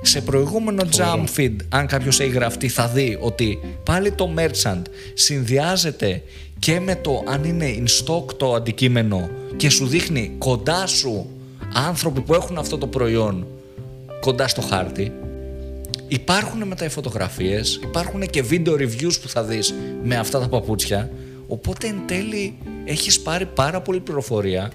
Σε 0.05 0.21
προηγούμενο 0.21 0.83
jump 0.97 1.25
feed, 1.37 1.55
αν 1.69 1.87
κάποιος 1.87 2.19
έχει 2.19 2.29
γραφτεί, 2.29 2.67
θα 2.67 2.87
δει 2.87 3.17
ότι 3.21 3.59
πάλι 3.83 4.11
το 4.11 4.33
merchant 4.37 4.81
συνδυάζεται 5.13 6.23
και 6.59 6.79
με 6.79 6.95
το 6.95 7.23
αν 7.27 7.43
είναι 7.43 7.75
in 7.77 7.83
stock 7.83 8.33
το 8.37 8.53
αντικείμενο 8.53 9.29
και 9.55 9.69
σου 9.69 9.87
δείχνει 9.87 10.35
κοντά 10.37 10.87
σου 10.87 11.29
άνθρωποι 11.73 12.21
που 12.21 12.33
έχουν 12.33 12.57
αυτό 12.57 12.77
το 12.77 12.87
προϊόν 12.87 13.47
κοντά 14.19 14.47
στο 14.47 14.61
χάρτη. 14.61 15.11
Υπάρχουν 16.07 16.67
μετά 16.67 16.85
οι 16.85 16.89
φωτογραφίες, 16.89 17.79
υπάρχουν 17.83 18.21
και 18.21 18.41
βίντεο 18.41 18.73
reviews 18.73 19.21
που 19.21 19.29
θα 19.29 19.43
δεις 19.43 19.73
με 20.03 20.15
αυτά 20.15 20.39
τα 20.39 20.47
παπούτσια. 20.47 21.09
Οπότε 21.47 21.87
εν 21.87 22.01
τέλει 22.05 22.57
έχεις 22.85 23.19
πάρει 23.19 23.45
πάρα 23.45 23.81
πολύ 23.81 23.99
πληροφορία 23.99 24.71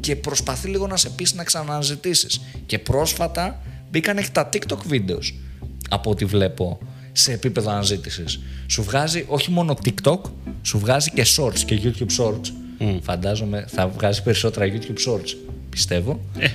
και 0.00 0.16
προσπαθεί 0.16 0.68
λίγο 0.68 0.86
να 0.86 0.96
σε 0.96 1.08
πείσει 1.08 1.34
να 1.34 1.44
ξαναζητήσεις. 1.44 2.40
Και 2.66 2.78
πρόσφατα 2.78 3.60
μπήκαν 3.90 4.16
και 4.16 4.28
τα 4.32 4.48
TikTok 4.52 4.92
videos 4.92 5.32
από 5.88 6.10
ό,τι 6.10 6.24
βλέπω 6.24 6.78
σε 7.12 7.32
επίπεδο 7.32 7.70
αναζήτησης. 7.70 8.40
Σου 8.66 8.82
βγάζει 8.82 9.24
όχι 9.28 9.50
μόνο 9.50 9.76
TikTok, 9.84 10.20
σου 10.62 10.78
βγάζει 10.78 11.10
και 11.10 11.26
shorts 11.36 11.58
και 11.58 11.80
YouTube 11.82 12.22
shorts. 12.22 12.52
Φαντάζομαι 13.02 13.64
θα 13.68 13.88
βγάζει 13.88 14.22
περισσότερα 14.22 14.66
YouTube 14.66 15.08
shorts. 15.08 15.36
Πιστεύω. 15.70 16.20
Ε. 16.38 16.46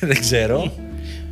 Δεν 0.06 0.20
ξέρω. 0.20 0.72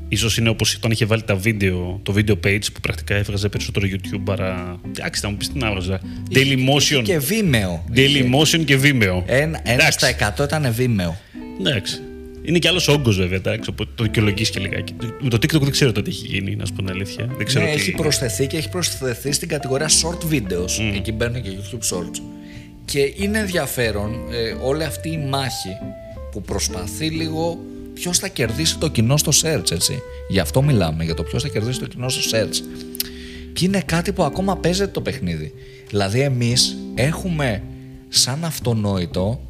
Ίσως 0.08 0.36
είναι 0.36 0.48
όπως 0.48 0.74
όταν 0.74 0.90
είχε 0.90 1.04
βάλει 1.04 1.22
τα 1.22 1.36
βίντεο, 1.36 2.00
το 2.02 2.14
video 2.16 2.46
page 2.46 2.64
που 2.74 2.80
πρακτικά 2.80 3.14
έβγαζε 3.14 3.48
περισσότερο 3.48 3.86
YouTube 3.90 4.20
παρά... 4.24 4.80
Εντάξει, 4.88 5.20
θα 5.20 5.30
μου 5.30 5.36
πεις 5.36 5.52
την 5.52 5.64
άβγαζα. 5.64 6.00
Daily 6.34 6.68
Motion. 6.68 7.02
Και 7.02 7.20
Vimeo. 7.28 7.96
Daily 7.96 8.34
Motion 8.34 8.64
και 8.64 8.78
Vimeo. 8.82 9.22
Ένα, 9.26 9.60
ένα 9.62 9.62
Εντάξει. 9.64 9.98
στα 9.98 10.34
100 10.38 10.44
ήταν 10.44 10.74
Vimeo. 10.78 11.14
Εντάξει. 11.60 12.00
Είναι 12.48 12.58
και 12.58 12.68
άλλος 12.68 12.88
όγκος 12.88 13.16
βέβαια, 13.16 13.36
εντάξει, 13.36 13.70
οπότε 13.70 13.90
το 13.94 14.02
δικαιολογείς 14.02 14.50
και 14.50 14.60
λιγάκι. 14.60 14.94
Με 15.20 15.28
το 15.28 15.36
TikTok 15.36 15.60
δεν 15.60 15.70
ξέρω 15.70 15.92
το 15.92 16.02
τι 16.02 16.10
έχει 16.10 16.26
γίνει, 16.26 16.56
να 16.56 16.66
σου 16.66 16.72
πω 16.72 16.82
την 16.82 16.90
αλήθεια. 16.90 17.28
Δεν 17.36 17.46
ξέρω 17.46 17.64
Ναι, 17.64 17.70
τι... 17.70 17.76
έχει 17.76 17.90
προσθεθεί 17.90 18.46
και 18.46 18.56
έχει 18.56 18.68
προσθεθεί 18.68 19.32
στην 19.32 19.48
κατηγορία 19.48 19.88
short 19.88 20.32
videos. 20.32 20.94
Εκεί 20.94 21.12
μπαίνουν 21.12 21.42
και 21.42 21.50
YouTube 21.50 21.96
shorts. 21.96 22.20
Και 22.84 23.12
είναι 23.16 23.38
ενδιαφέρον 23.38 24.12
ε, 24.32 24.56
όλη 24.62 24.84
αυτή 24.84 25.08
η 25.08 25.18
μάχη 25.18 25.68
που 26.30 26.42
προσπαθεί 26.42 27.06
λίγο 27.06 27.58
ποιος 27.94 28.18
θα 28.18 28.28
κερδίσει 28.28 28.78
το 28.78 28.88
κοινό 28.88 29.16
στο 29.16 29.32
search, 29.42 29.70
έτσι. 29.70 30.02
Γι' 30.28 30.40
αυτό 30.40 30.62
μιλάμε, 30.62 31.04
για 31.04 31.14
το 31.14 31.22
ποιος 31.22 31.42
θα 31.42 31.48
κερδίσει 31.48 31.78
το 31.78 31.86
κοινό 31.86 32.08
στο 32.08 32.38
search. 32.38 32.62
Και 33.52 33.64
είναι 33.64 33.82
κάτι 33.86 34.12
που 34.12 34.22
ακόμα 34.22 34.56
παίζεται 34.56 34.90
το 34.90 35.00
παιχνίδι. 35.00 35.52
Δηλαδή, 35.88 36.20
εμείς 36.20 36.76
έχουμε 36.94 37.62
σαν 38.08 38.44
αυτονόητο 38.44 39.40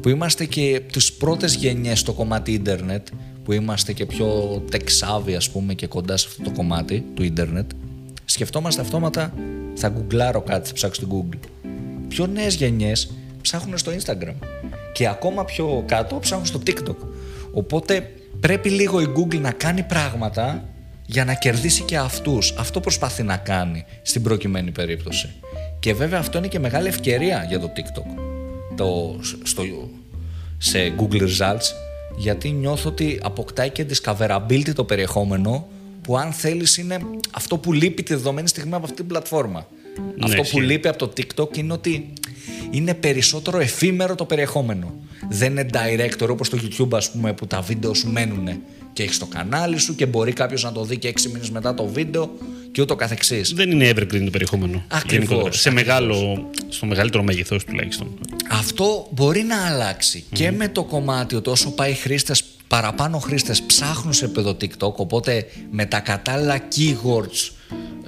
που 0.00 0.08
είμαστε 0.08 0.44
και 0.44 0.82
τις 0.92 1.12
πρώτες 1.12 1.54
γενιές 1.54 1.98
στο 1.98 2.12
κομμάτι 2.12 2.52
ίντερνετ 2.52 3.08
που 3.44 3.52
είμαστε 3.52 3.92
και 3.92 4.06
πιο 4.06 4.62
tech 4.72 4.84
savvy 5.00 5.32
ας 5.32 5.50
πούμε 5.50 5.74
και 5.74 5.86
κοντά 5.86 6.16
σε 6.16 6.26
αυτό 6.28 6.42
το 6.42 6.50
κομμάτι 6.50 7.04
του 7.14 7.22
ίντερνετ 7.22 7.70
σκεφτόμαστε 8.24 8.80
αυτόματα 8.80 9.32
θα 9.74 9.88
γκουγκλάρω 9.88 10.40
κάτι, 10.40 10.68
θα 10.68 10.74
ψάξω 10.74 11.02
στην 11.02 11.16
Google. 11.16 11.48
Πιο 12.08 12.26
νέες 12.26 12.54
γενιές 12.54 13.10
ψάχνουν 13.42 13.78
στο 13.78 13.92
Instagram 13.92 14.34
και 14.92 15.08
ακόμα 15.08 15.44
πιο 15.44 15.84
κάτω 15.86 16.18
ψάχνουν 16.18 16.46
στο 16.46 16.60
TikTok. 16.66 16.96
Οπότε 17.52 18.10
πρέπει 18.40 18.68
λίγο 18.68 19.00
η 19.00 19.12
Google 19.16 19.40
να 19.40 19.50
κάνει 19.50 19.82
πράγματα 19.82 20.68
για 21.06 21.24
να 21.24 21.34
κερδίσει 21.34 21.82
και 21.82 21.96
αυτούς. 21.96 22.54
Αυτό 22.58 22.80
προσπαθεί 22.80 23.22
να 23.22 23.36
κάνει 23.36 23.84
στην 24.02 24.22
προκειμένη 24.22 24.70
περίπτωση. 24.70 25.28
Και 25.78 25.94
βέβαια 25.94 26.18
αυτό 26.18 26.38
είναι 26.38 26.48
και 26.48 26.58
μεγάλη 26.58 26.88
ευκαιρία 26.88 27.46
για 27.48 27.60
το 27.60 27.72
TikTok 27.76 28.29
το, 28.80 29.18
στο, 29.42 29.62
σε 30.58 30.94
Google 30.98 31.20
Results 31.20 31.66
γιατί 32.16 32.50
νιώθω 32.50 32.88
ότι 32.88 33.20
αποκτάει 33.22 33.70
και 33.70 33.86
discoverability 33.88 34.72
το 34.74 34.84
περιεχόμενο 34.84 35.68
που 36.02 36.18
αν 36.18 36.32
θέλεις 36.32 36.76
είναι 36.76 36.98
αυτό 37.30 37.56
που 37.56 37.72
λείπει 37.72 38.02
τη 38.02 38.14
δεδομένη 38.14 38.48
στιγμή 38.48 38.74
από 38.74 38.84
αυτή 38.84 38.96
την 38.96 39.06
πλατφόρμα. 39.06 39.66
αυτό 40.22 40.36
που 40.36 40.42
ισχύει. 40.42 40.60
λείπει 40.60 40.88
από 40.88 40.98
το 40.98 41.12
TikTok 41.16 41.56
είναι 41.56 41.72
ότι 41.72 42.12
είναι 42.70 42.94
περισσότερο 42.94 43.58
εφήμερο 43.58 44.14
το 44.14 44.24
περιεχόμενο. 44.24 44.94
Δεν 45.30 45.50
είναι 45.50 45.66
director 45.72 46.28
όπως 46.28 46.48
το 46.48 46.58
YouTube 46.62 46.96
ας 46.96 47.10
πούμε 47.10 47.32
που 47.32 47.46
τα 47.46 47.60
βίντεο 47.60 47.94
σου 47.94 48.10
μένουν 48.10 48.48
και 49.00 49.06
έχεις 49.06 49.18
το 49.18 49.26
κανάλι 49.26 49.78
σου 49.78 49.94
και 49.94 50.06
μπορεί 50.06 50.32
κάποιος 50.32 50.62
να 50.62 50.72
το 50.72 50.84
δει 50.84 50.98
και 50.98 51.08
έξι 51.08 51.28
μήνες 51.28 51.50
μετά 51.50 51.74
το 51.74 51.86
βίντεο 51.86 52.30
και 52.72 52.82
ούτω 52.82 52.96
καθεξής. 52.96 53.52
Δεν 53.52 53.70
είναι 53.70 53.90
evergreen 53.90 54.22
το 54.24 54.30
περιεχόμενο. 54.30 54.84
Ακριβώς, 54.88 55.12
γενικότερα. 55.12 55.52
Σε 55.52 55.68
ακριβώς. 55.68 55.86
μεγάλο, 55.86 56.50
στο 56.68 56.86
μεγαλύτερο 56.86 57.22
μέγεθος 57.22 57.64
τουλάχιστον. 57.64 58.18
Αυτό 58.50 59.08
μπορεί 59.10 59.42
να 59.42 59.66
αλλάξει 59.66 60.24
και 60.32 60.50
με 60.50 60.68
το 60.68 60.84
κομμάτι 60.84 61.34
ότι 61.34 61.50
όσο 61.50 61.70
πάει 61.70 61.94
χρήστες, 61.94 62.44
παραπάνω 62.68 63.18
χρήστες 63.18 63.62
ψάχνουν 63.62 64.12
σε 64.12 64.24
επίπεδο 64.24 64.50
TikTok, 64.50 64.94
οπότε 64.94 65.46
με 65.70 65.86
τα 65.86 66.00
κατάλληλα 66.00 66.58
keywords 66.58 67.50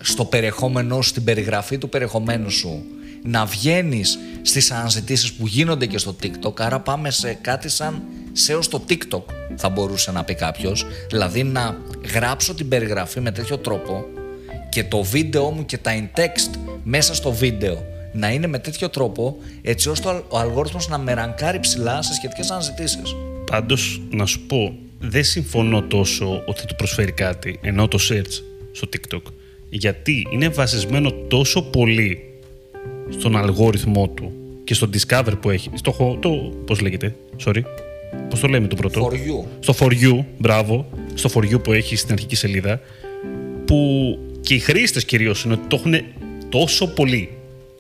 στο 0.01 0.25
περιεχόμενό 0.25 1.03
σου, 1.03 1.09
στην 1.09 1.25
περιγραφή 1.25 1.79
του 1.79 1.89
περιεχομένου 1.89 2.51
σου, 2.51 2.85
να 3.23 3.45
βγαίνεις 3.45 4.19
στις 4.43 4.71
αναζητήσεις 4.71 5.33
που 5.33 5.47
γίνονται 5.47 5.87
και 5.87 5.99
στο 5.99 6.17
TikTok, 6.23 6.61
άρα 6.61 6.81
πάμε 6.81 7.11
σε 7.11 7.39
κάτι 7.41 7.69
σαν 7.69 8.03
SEO 8.47 8.59
στο 8.61 8.85
TikTok 8.89 9.23
θα 9.57 9.69
μπορούσε 9.69 10.13
να 10.13 10.25
πει 10.25 10.35
κάποιος, 10.35 10.87
δηλαδή 11.11 11.43
να 11.43 11.77
γράψω 12.15 12.55
την 12.55 12.69
περιγραφή 12.69 13.21
με 13.21 13.31
τέτοιο 13.33 13.59
τρόπο 13.59 14.05
και 14.69 14.85
το 14.85 15.03
βίντεο 15.03 15.51
μου 15.51 15.65
και 15.65 15.79
τα 15.79 15.91
in 15.95 16.19
text 16.21 16.59
μέσα 16.85 17.15
στο 17.15 17.33
βίντεο 17.33 17.85
να 18.13 18.31
είναι 18.33 18.47
με 18.47 18.59
τέτοιο 18.59 18.89
τρόπο 18.89 19.37
έτσι 19.63 19.89
ώστε 19.89 20.09
ο 20.09 20.11
αλ- 20.11 20.23
ο 20.29 20.39
αλγόριθμος 20.39 20.89
να 20.89 20.99
με 20.99 21.15
ρανκάρει 21.15 21.61
ψηλά 21.61 22.03
σε 22.03 22.15
σχετικές 22.15 22.51
αναζητήσεις. 22.51 23.15
Πάντως, 23.51 24.01
να 24.11 24.27
σου 24.27 24.41
πω, 24.47 24.75
δεν 24.99 25.25
συμφωνώ 25.25 25.83
τόσο 25.83 26.43
ότι 26.47 26.67
του 26.67 26.75
προσφέρει 26.77 27.13
κάτι, 27.13 27.59
ενώ 27.63 27.89
το 27.89 27.99
search 28.11 28.43
στο 28.73 28.89
TikTok. 28.93 29.23
Γιατί 29.71 30.27
είναι 30.33 30.49
βασισμένο 30.49 31.13
τόσο 31.13 31.63
πολύ 31.63 32.21
στον 33.19 33.37
αλγόριθμό 33.37 34.09
του 34.09 34.33
και 34.65 34.75
στο 34.75 34.89
Discover 34.93 35.33
που 35.41 35.51
έχει. 35.51 35.71
Στο, 35.75 35.93
χο- 35.93 36.19
το, 36.21 36.31
πώς 36.67 36.81
λέγεται, 36.81 37.15
sorry. 37.45 37.63
Πώς 38.29 38.41
το 38.41 38.49
λέμε 38.49 38.67
το 38.67 38.77
πρώτο; 38.77 39.11
For 39.11 39.15
you. 39.15 39.49
Στο 39.61 39.75
For 39.79 39.91
You, 39.91 40.25
μπράβο. 40.39 40.89
Στο 41.15 41.31
For 41.35 41.53
You 41.53 41.63
που 41.63 41.73
έχει 41.73 41.97
στην 41.97 42.13
αρχική 42.13 42.37
σελίδα. 42.37 42.81
Που 43.65 44.19
και 44.41 44.55
οι 44.55 44.59
χρήστες 44.59 45.05
κυρίως 45.05 45.45
είναι 45.45 45.55
ότι 45.55 45.63
το 45.69 45.77
έχουν 45.77 45.95
τόσο 46.49 46.87
πολύ 46.89 47.31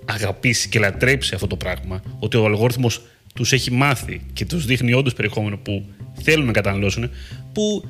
αγαπήσει 0.04 0.68
και 0.68 0.78
λατρέψει 0.78 1.34
αυτό 1.34 1.46
το 1.46 1.56
πράγμα, 1.56 2.02
ότι 2.18 2.36
ο 2.36 2.44
αλγόριθμος 2.44 3.02
τους 3.34 3.52
έχει 3.52 3.72
μάθει 3.72 4.20
και 4.32 4.44
τους 4.44 4.64
δείχνει 4.66 4.92
όντως 4.92 5.14
περιεχόμενο 5.14 5.56
που 5.56 5.84
θέλουν 6.22 6.46
να 6.46 6.52
καταναλώσουν, 6.52 7.10
που 7.52 7.84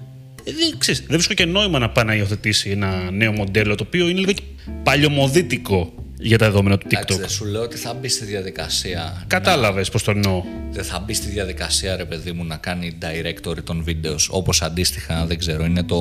δεν, 0.45 0.79
ξέρεις, 0.79 1.01
δεν 1.01 1.09
βρίσκω 1.11 1.35
και 1.35 1.45
νόημα 1.45 1.79
να 1.79 1.91
πάει 1.91 2.05
να 2.05 2.15
υιοθετήσει 2.15 2.71
ένα 2.71 3.11
νέο 3.11 3.33
μοντέλο 3.33 3.75
το 3.75 3.85
οποίο 3.87 4.09
είναι 4.09 4.19
λίγο 4.19 4.33
και 4.33 4.43
παλιωμοδίτικο 4.83 5.93
για 6.23 6.39
τα 6.39 6.47
δεδομένα 6.47 6.79
του 6.79 6.87
Εντάξει, 6.91 7.15
TikTok. 7.15 7.21
δεν 7.21 7.29
σου 7.29 7.45
λέω 7.45 7.63
ότι 7.63 7.77
θα 7.77 7.95
μπει 7.95 8.09
στη 8.09 8.25
διαδικασία. 8.25 9.25
Κατάλαβες 9.27 9.89
πώς 9.89 10.03
το 10.03 10.11
εννοώ. 10.11 10.43
Δεν 10.71 10.85
θα 10.85 10.99
μπει 10.99 11.15
στη 11.15 11.31
διαδικασία, 11.31 11.97
ρε 11.97 12.05
παιδί 12.05 12.33
μου, 12.33 12.45
να 12.45 12.57
κάνει 12.57 12.99
directory 13.01 13.63
των 13.65 13.83
βίντεος. 13.83 14.29
Όπως 14.33 14.63
αντίστοιχα, 14.63 15.27
δεν 15.27 15.39
ξέρω, 15.39 15.65
είναι 15.65 15.83
το, 15.83 15.99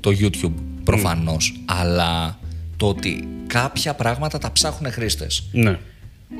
το 0.00 0.10
YouTube 0.20 0.52
προφανώς. 0.84 1.60
Αλλά 1.64 2.38
το 2.76 2.86
ότι 2.88 3.28
κάποια 3.46 3.94
πράγματα 3.94 4.38
τα 4.38 4.52
ψάχνουν 4.52 4.92
χρήστες. 4.92 5.42
Ναι. 5.52 5.78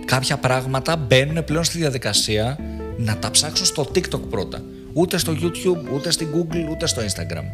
Κάποια 0.04 0.36
πράγματα 0.36 0.96
μπαίνουν 0.96 1.44
πλέον 1.44 1.64
στη 1.64 1.78
διαδικασία 1.78 2.58
να 2.96 3.16
τα 3.16 3.30
ψάξουν 3.30 3.66
στο 3.66 3.90
TikTok 3.94 4.20
πρώτα. 4.30 4.62
Ούτε 4.92 5.18
στο 5.18 5.36
YouTube, 5.40 5.92
ούτε 5.94 6.10
στην 6.10 6.28
Google, 6.34 6.70
ούτε 6.70 6.86
στο 6.86 7.02
Instagram. 7.02 7.44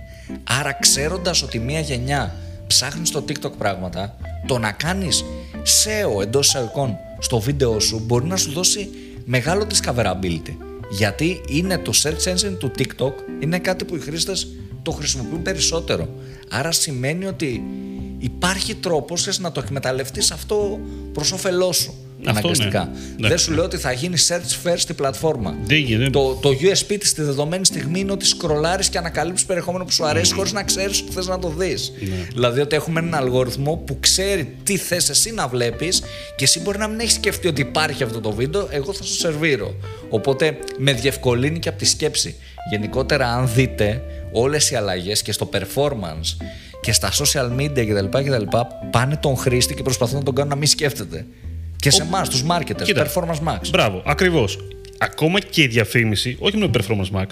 Άρα 0.44 0.72
ξέροντας 0.72 1.42
ότι 1.42 1.58
μία 1.58 1.80
γενιά 1.80 2.34
ψάχνεις 2.66 3.08
στο 3.08 3.24
TikTok 3.28 3.52
πράγματα, 3.58 4.16
το 4.46 4.58
να 4.58 4.72
κάνεις 4.72 5.24
SEO 5.62 6.22
εντός 6.22 6.46
εισαγωγικών 6.46 6.96
στο 7.18 7.40
βίντεο 7.40 7.80
σου 7.80 8.02
μπορεί 8.06 8.24
να 8.24 8.36
σου 8.36 8.52
δώσει 8.52 8.88
μεγάλο 9.24 9.66
discoverability. 9.70 10.56
Γιατί 10.90 11.40
είναι 11.48 11.78
το 11.78 11.92
search 12.02 12.32
engine 12.32 12.56
του 12.58 12.70
TikTok, 12.78 13.12
είναι 13.40 13.58
κάτι 13.58 13.84
που 13.84 13.96
οι 13.96 14.00
χρήστες 14.00 14.48
το 14.82 14.90
χρησιμοποιούν 14.90 15.42
περισσότερο. 15.42 16.08
Άρα 16.50 16.72
σημαίνει 16.72 17.26
ότι 17.26 17.62
υπάρχει 18.18 18.74
τρόπος 18.74 19.22
θες 19.22 19.38
να 19.38 19.52
το 19.52 19.60
εκμεταλλευτείς 19.60 20.30
αυτό 20.30 20.80
προς 21.12 21.32
όφελός 21.32 21.76
σου. 21.76 21.94
Αυτό 22.26 22.48
αναγκαστικά. 22.48 22.90
ναι. 23.18 23.28
Δεν 23.28 23.38
σου 23.38 23.52
λέω 23.52 23.64
ότι 23.64 23.76
θα 23.76 23.92
γίνει 23.92 24.16
search 24.28 24.68
first 24.68 24.78
στη 24.78 24.94
πλατφόρμα. 24.94 25.56
Δεν 25.64 25.78
γίνεται. 25.78 26.10
Το, 26.10 26.34
το 26.34 26.50
USP 26.50 26.96
της 26.98 27.08
στη 27.08 27.22
δεδομένη 27.22 27.64
στιγμή 27.64 28.00
είναι 28.00 28.12
ότι 28.12 28.26
σκρολάρεις 28.26 28.88
και 28.88 28.98
ανακαλύψεις 28.98 29.46
περιεχόμενο 29.46 29.84
που 29.84 29.92
σου 29.92 30.04
αρέσει 30.04 30.34
χωρίς 30.34 30.52
να 30.52 30.62
ξέρεις 30.62 31.00
ότι 31.00 31.12
θες 31.12 31.26
να 31.26 31.38
το 31.38 31.48
δεις. 31.48 31.92
Δηλαδή 32.32 32.60
ότι 32.60 32.76
έχουμε 32.76 33.00
έναν 33.00 33.14
αλγόριθμο 33.14 33.76
που 33.76 33.96
ξέρει 34.00 34.56
τι 34.62 34.76
θες 34.76 35.08
εσύ 35.08 35.32
να 35.32 35.48
βλέπεις 35.48 36.02
και 36.36 36.44
εσύ 36.44 36.60
μπορεί 36.60 36.78
να 36.78 36.88
μην 36.88 37.00
έχεις 37.00 37.12
σκεφτεί 37.12 37.48
ότι 37.48 37.60
υπάρχει 37.60 38.02
αυτό 38.02 38.20
το 38.20 38.30
βίντεο, 38.32 38.66
εγώ 38.70 38.92
θα 38.92 39.02
σου 39.02 39.14
σερβίρω. 39.14 39.74
Οπότε 40.08 40.56
με 40.78 40.92
διευκολύνει 40.92 41.58
και 41.58 41.68
από 41.68 41.78
τη 41.78 41.84
σκέψη. 41.84 42.34
Γενικότερα, 42.70 43.26
αν 43.34 43.50
δείτε 43.54 44.02
όλες 44.32 44.70
οι 44.70 44.74
αλλαγές 44.76 45.22
και 45.22 45.32
στο 45.32 45.48
performance 45.52 46.36
και 46.80 46.92
στα 46.92 47.10
social 47.12 47.50
media 47.60 47.86
κτλ. 47.86 48.18
κτλ 48.18 48.56
πάνε 48.90 49.16
τον 49.16 49.36
χρήστη 49.36 49.74
και 49.74 49.82
προσπαθούν 49.82 50.18
να 50.18 50.24
τον 50.24 50.34
κάνουν 50.34 50.50
να 50.50 50.56
μην 50.56 50.68
σκέφτεται. 50.68 51.26
Και 51.82 51.90
σε 51.90 52.02
εμάς, 52.02 52.28
τους 52.28 52.44
marketers, 52.48 52.82
Κοίτα. 52.84 53.06
performance 53.12 53.48
max. 53.48 53.68
Μπράβο, 53.70 54.02
ακριβώς. 54.06 54.58
Ακόμα 54.98 55.40
και 55.40 55.62
η 55.62 55.66
διαφήμιση, 55.66 56.36
όχι 56.38 56.56
μόνο 56.56 56.70
η 56.74 56.78
Performance 56.78 57.18
Max, 57.20 57.26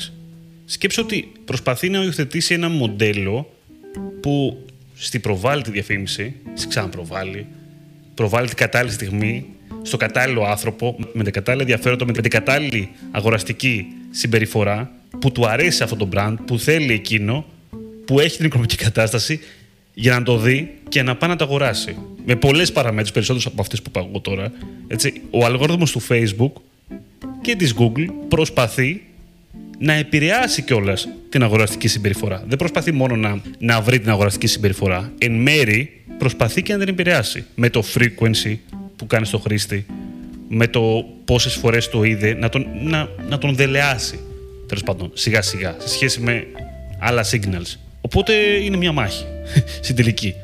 σκέψω 0.64 1.02
ότι 1.02 1.33
προσπαθεί 1.45 1.88
να 1.88 2.02
υιοθετήσει 2.02 2.54
ένα 2.54 2.69
μοντέλο 2.69 3.52
που 4.21 4.64
στη 4.95 5.19
προβάλλει 5.19 5.62
τη 5.62 5.71
διαφήμιση, 5.71 6.35
στη 6.54 6.69
ξαναπροβάλλει, 6.69 7.47
προβάλλει 8.14 8.49
την 8.49 8.57
κατάλληλη 8.57 8.92
στιγμή, 8.92 9.47
στο 9.83 9.97
κατάλληλο 9.97 10.45
άνθρωπο, 10.45 10.97
με 11.12 11.23
την 11.23 11.33
κατάλληλη 11.33 11.62
ενδιαφέροντα, 11.62 12.04
με 12.04 12.12
την 12.12 12.30
κατάλληλη 12.30 12.88
αγοραστική 13.11 13.86
συμπεριφορά, 14.10 14.91
που 15.19 15.32
του 15.32 15.49
αρέσει 15.49 15.82
αυτό 15.82 15.97
το 15.97 16.08
brand, 16.15 16.34
που 16.47 16.58
θέλει 16.58 16.93
εκείνο, 16.93 17.45
που 18.04 18.21
έχει 18.21 18.36
την 18.36 18.47
οικονομική 18.47 18.76
κατάσταση, 18.76 19.41
για 19.95 20.15
να 20.15 20.23
το 20.23 20.37
δει 20.37 20.75
και 20.89 21.03
να 21.03 21.17
πάει 21.17 21.31
να 21.31 21.37
το 21.37 21.45
αγοράσει. 21.45 21.97
Με 22.26 22.37
πολλές 22.37 22.73
παραμέτρους, 22.73 23.13
περισσότερε 23.13 23.49
από 23.53 23.61
αυτές 23.61 23.83
που 23.83 23.91
πάω 23.91 24.07
εγώ 24.09 24.21
τώρα. 24.21 24.53
Έτσι, 24.89 25.13
ο 25.31 25.45
αλγόριθμος 25.45 25.91
του 25.91 26.03
Facebook 26.09 26.53
και 27.41 27.57
της 27.57 27.75
Google 27.79 28.07
προσπαθεί 28.29 29.03
να 29.79 29.93
επηρεάσει 29.93 30.63
κιόλας 30.63 31.09
την 31.29 31.43
αγοραστική 31.43 31.89
συμπεριφορά. 31.89 32.45
Δεν 32.47 32.59
προσπαθεί 32.59 32.93
μόνο 32.93 33.17
να, 33.17 33.41
να 33.59 33.81
βρει 33.81 34.00
την 34.00 34.11
αγοραστική 34.11 34.47
συμπεριφορά. 34.47 35.13
Εν 35.19 35.33
μέρη 35.33 36.03
προσπαθεί 36.19 36.63
και 36.63 36.73
να 36.73 36.79
την 36.79 36.89
επηρεάσει. 36.89 37.45
Με 37.55 37.71
το 37.71 37.83
frequency 37.95 38.57
που 38.97 39.07
κάνει 39.07 39.26
στο 39.26 39.39
χρήστη, 39.39 39.87
με 40.49 40.67
το 40.67 41.05
πόσες 41.25 41.55
φορές 41.55 41.89
το 41.89 42.03
είδε, 42.03 42.35
να 42.35 42.49
τον, 42.49 42.67
να, 42.83 43.09
να 43.29 43.39
τον 43.39 43.55
δελεάσει 43.55 44.19
τέλος 44.71 44.85
πάντων 44.85 45.11
σιγά 45.15 45.43
σιγά 45.43 45.76
σε 45.79 45.89
σχέση 45.89 46.21
με 46.21 46.47
άλλα 46.99 47.25
signals. 47.31 47.90
Οπότε 48.13 48.33
είναι 48.63 48.77
μια 48.77 48.93
μάχη 48.93 49.25
στην 49.83 49.97
τελική. 49.97 50.35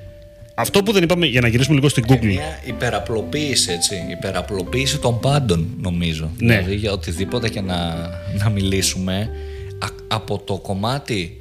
Αυτό 0.55 0.83
που 0.83 0.93
δεν 0.93 1.03
είπαμε 1.03 1.27
για 1.27 1.41
να 1.41 1.49
γυρίσουμε 1.49 1.75
λίγο 1.75 1.89
στην 1.89 2.05
Google. 2.09 2.25
Μια 2.25 2.61
υπεραπλοποίηση, 2.65 3.73
έτσι. 3.73 3.95
Υπεραπλοποίηση 4.11 4.99
των 4.99 5.21
πάντων, 5.21 5.69
νομίζω. 5.81 6.31
Ναι. 6.39 6.55
Δηλαδή, 6.57 6.75
για 6.75 6.93
οτιδήποτε 6.93 7.49
και 7.49 7.61
να, 7.61 7.95
να 8.39 8.49
μιλήσουμε, 8.51 9.31
α- 9.79 9.89
από 10.09 10.39
το 10.39 10.59
κομμάτι. 10.59 11.41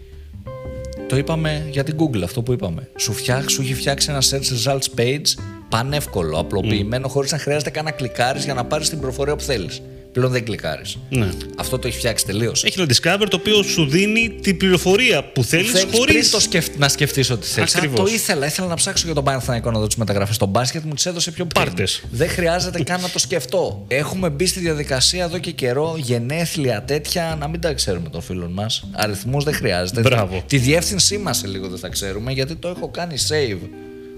Το 1.07 1.17
είπαμε 1.17 1.67
για 1.71 1.83
την 1.83 1.95
Google, 1.99 2.21
αυτό 2.23 2.41
που 2.41 2.51
είπαμε. 2.53 2.89
Σου, 2.99 3.13
φτιάξ, 3.13 3.53
σου 3.53 3.61
έχει 3.61 3.73
φτιάξει 3.73 4.09
ένα 4.09 4.21
search 4.21 4.67
results 4.67 4.99
page 4.99 5.41
πανεύκολο, 5.69 6.39
απλοποιημένο, 6.39 7.07
χωρίς 7.07 7.31
να 7.31 7.37
χρειάζεται 7.37 7.69
καν 7.69 7.83
να 7.85 7.91
κλικάρεις 7.91 8.43
για 8.43 8.53
να 8.53 8.65
πάρεις 8.65 8.89
την 8.89 8.99
προφορία 8.99 9.35
που 9.35 9.43
θέλεις. 9.43 9.81
Πλέον 10.15 10.31
δεν 10.31 10.45
κλικάρεις. 10.45 10.97
Ναι. 11.09 11.29
Αυτό 11.57 11.79
το 11.79 11.87
έχεις 11.87 11.99
φτιάξει 11.99 12.25
τελείως. 12.25 12.63
Έχει 12.63 12.79
ένα 12.79 12.89
Discover 12.93 13.25
το 13.29 13.35
οποίο 13.35 13.63
σου 13.63 13.85
δίνει 13.85 14.29
την 14.41 14.57
πληροφορία 14.57 15.23
που 15.23 15.43
θέλεις 15.43 15.71
Θέλεις 15.71 15.97
χωρίς. 15.97 16.15
πριν 16.15 16.31
το 16.31 16.39
σκεφ... 16.39 16.67
να 16.77 16.89
σκεφτείς 16.89 17.29
ότι 17.29 17.47
θέλεις. 17.47 17.75
Ακριβώς. 17.75 17.99
Το 17.99 18.15
ήθελα, 18.15 18.45
ήθελα 18.45 18.67
να 18.67 18.75
ψάξω 18.75 19.05
για 19.05 19.15
τον 19.15 19.23
Παναθηναϊκό 19.23 19.71
να 19.71 19.79
δω 19.79 19.87
τις 19.87 19.95
μεταγραφές. 19.95 20.35
Στο 20.35 20.45
μπάσκετ 20.45 20.83
μου 20.83 20.93
τις 20.93 21.05
έδωσε 21.05 21.31
πιο 21.31 21.45
πριν. 21.45 21.65
Πάρτες. 21.65 22.01
Δεν 22.11 22.29
χρειάζεται 22.29 22.83
καν 22.83 23.01
να 23.01 23.09
το 23.09 23.19
σκεφτώ. 23.19 23.85
Έχουμε 23.87 24.29
μπει 24.29 24.45
στη 24.45 24.59
διαδικασία 24.59 25.23
εδώ 25.23 25.37
και 25.37 25.51
καιρό, 25.51 25.95
γενέθλια 25.97 26.83
τέτοια, 26.83 27.37
να 27.39 27.47
μην 27.47 27.61
τα 27.61 27.73
ξέρουμε 27.73 28.09
των 28.09 28.21
φίλων 28.21 28.51
μας. 28.51 28.83
Αριθμούς 28.91 29.43
δεν 29.43 29.53
χρειάζεται. 29.53 30.01
Μπράβο. 30.01 30.43
Τη 30.47 30.57
διεύθυνσή 30.57 31.17
μας 31.17 31.37
σε 31.37 31.47
λίγο 31.47 31.67
δεν 31.67 31.79
θα 31.79 31.87
ξέρουμε, 31.87 32.31
γιατί 32.31 32.55
το 32.55 32.67
έχω 32.67 32.89
κάνει 32.89 33.15
save 33.29 33.59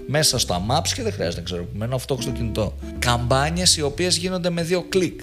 μέσα 0.06 0.38
στα 0.38 0.66
maps 0.70 0.88
και 0.94 1.02
δεν 1.02 1.12
χρειάζεται 1.12 1.36
να 1.40 1.44
ξέρω. 1.44 1.68
Μένω 1.74 1.94
αυτό 1.94 2.14
έχω 2.14 2.22
στο 2.22 2.32
κινητό. 2.32 2.74
Καμπάνιες 2.98 3.76
οι 3.76 3.82
οποίες 3.82 4.16
γίνονται 4.16 4.50
με 4.50 4.62
δύο 4.62 4.84
κλικ. 4.88 5.20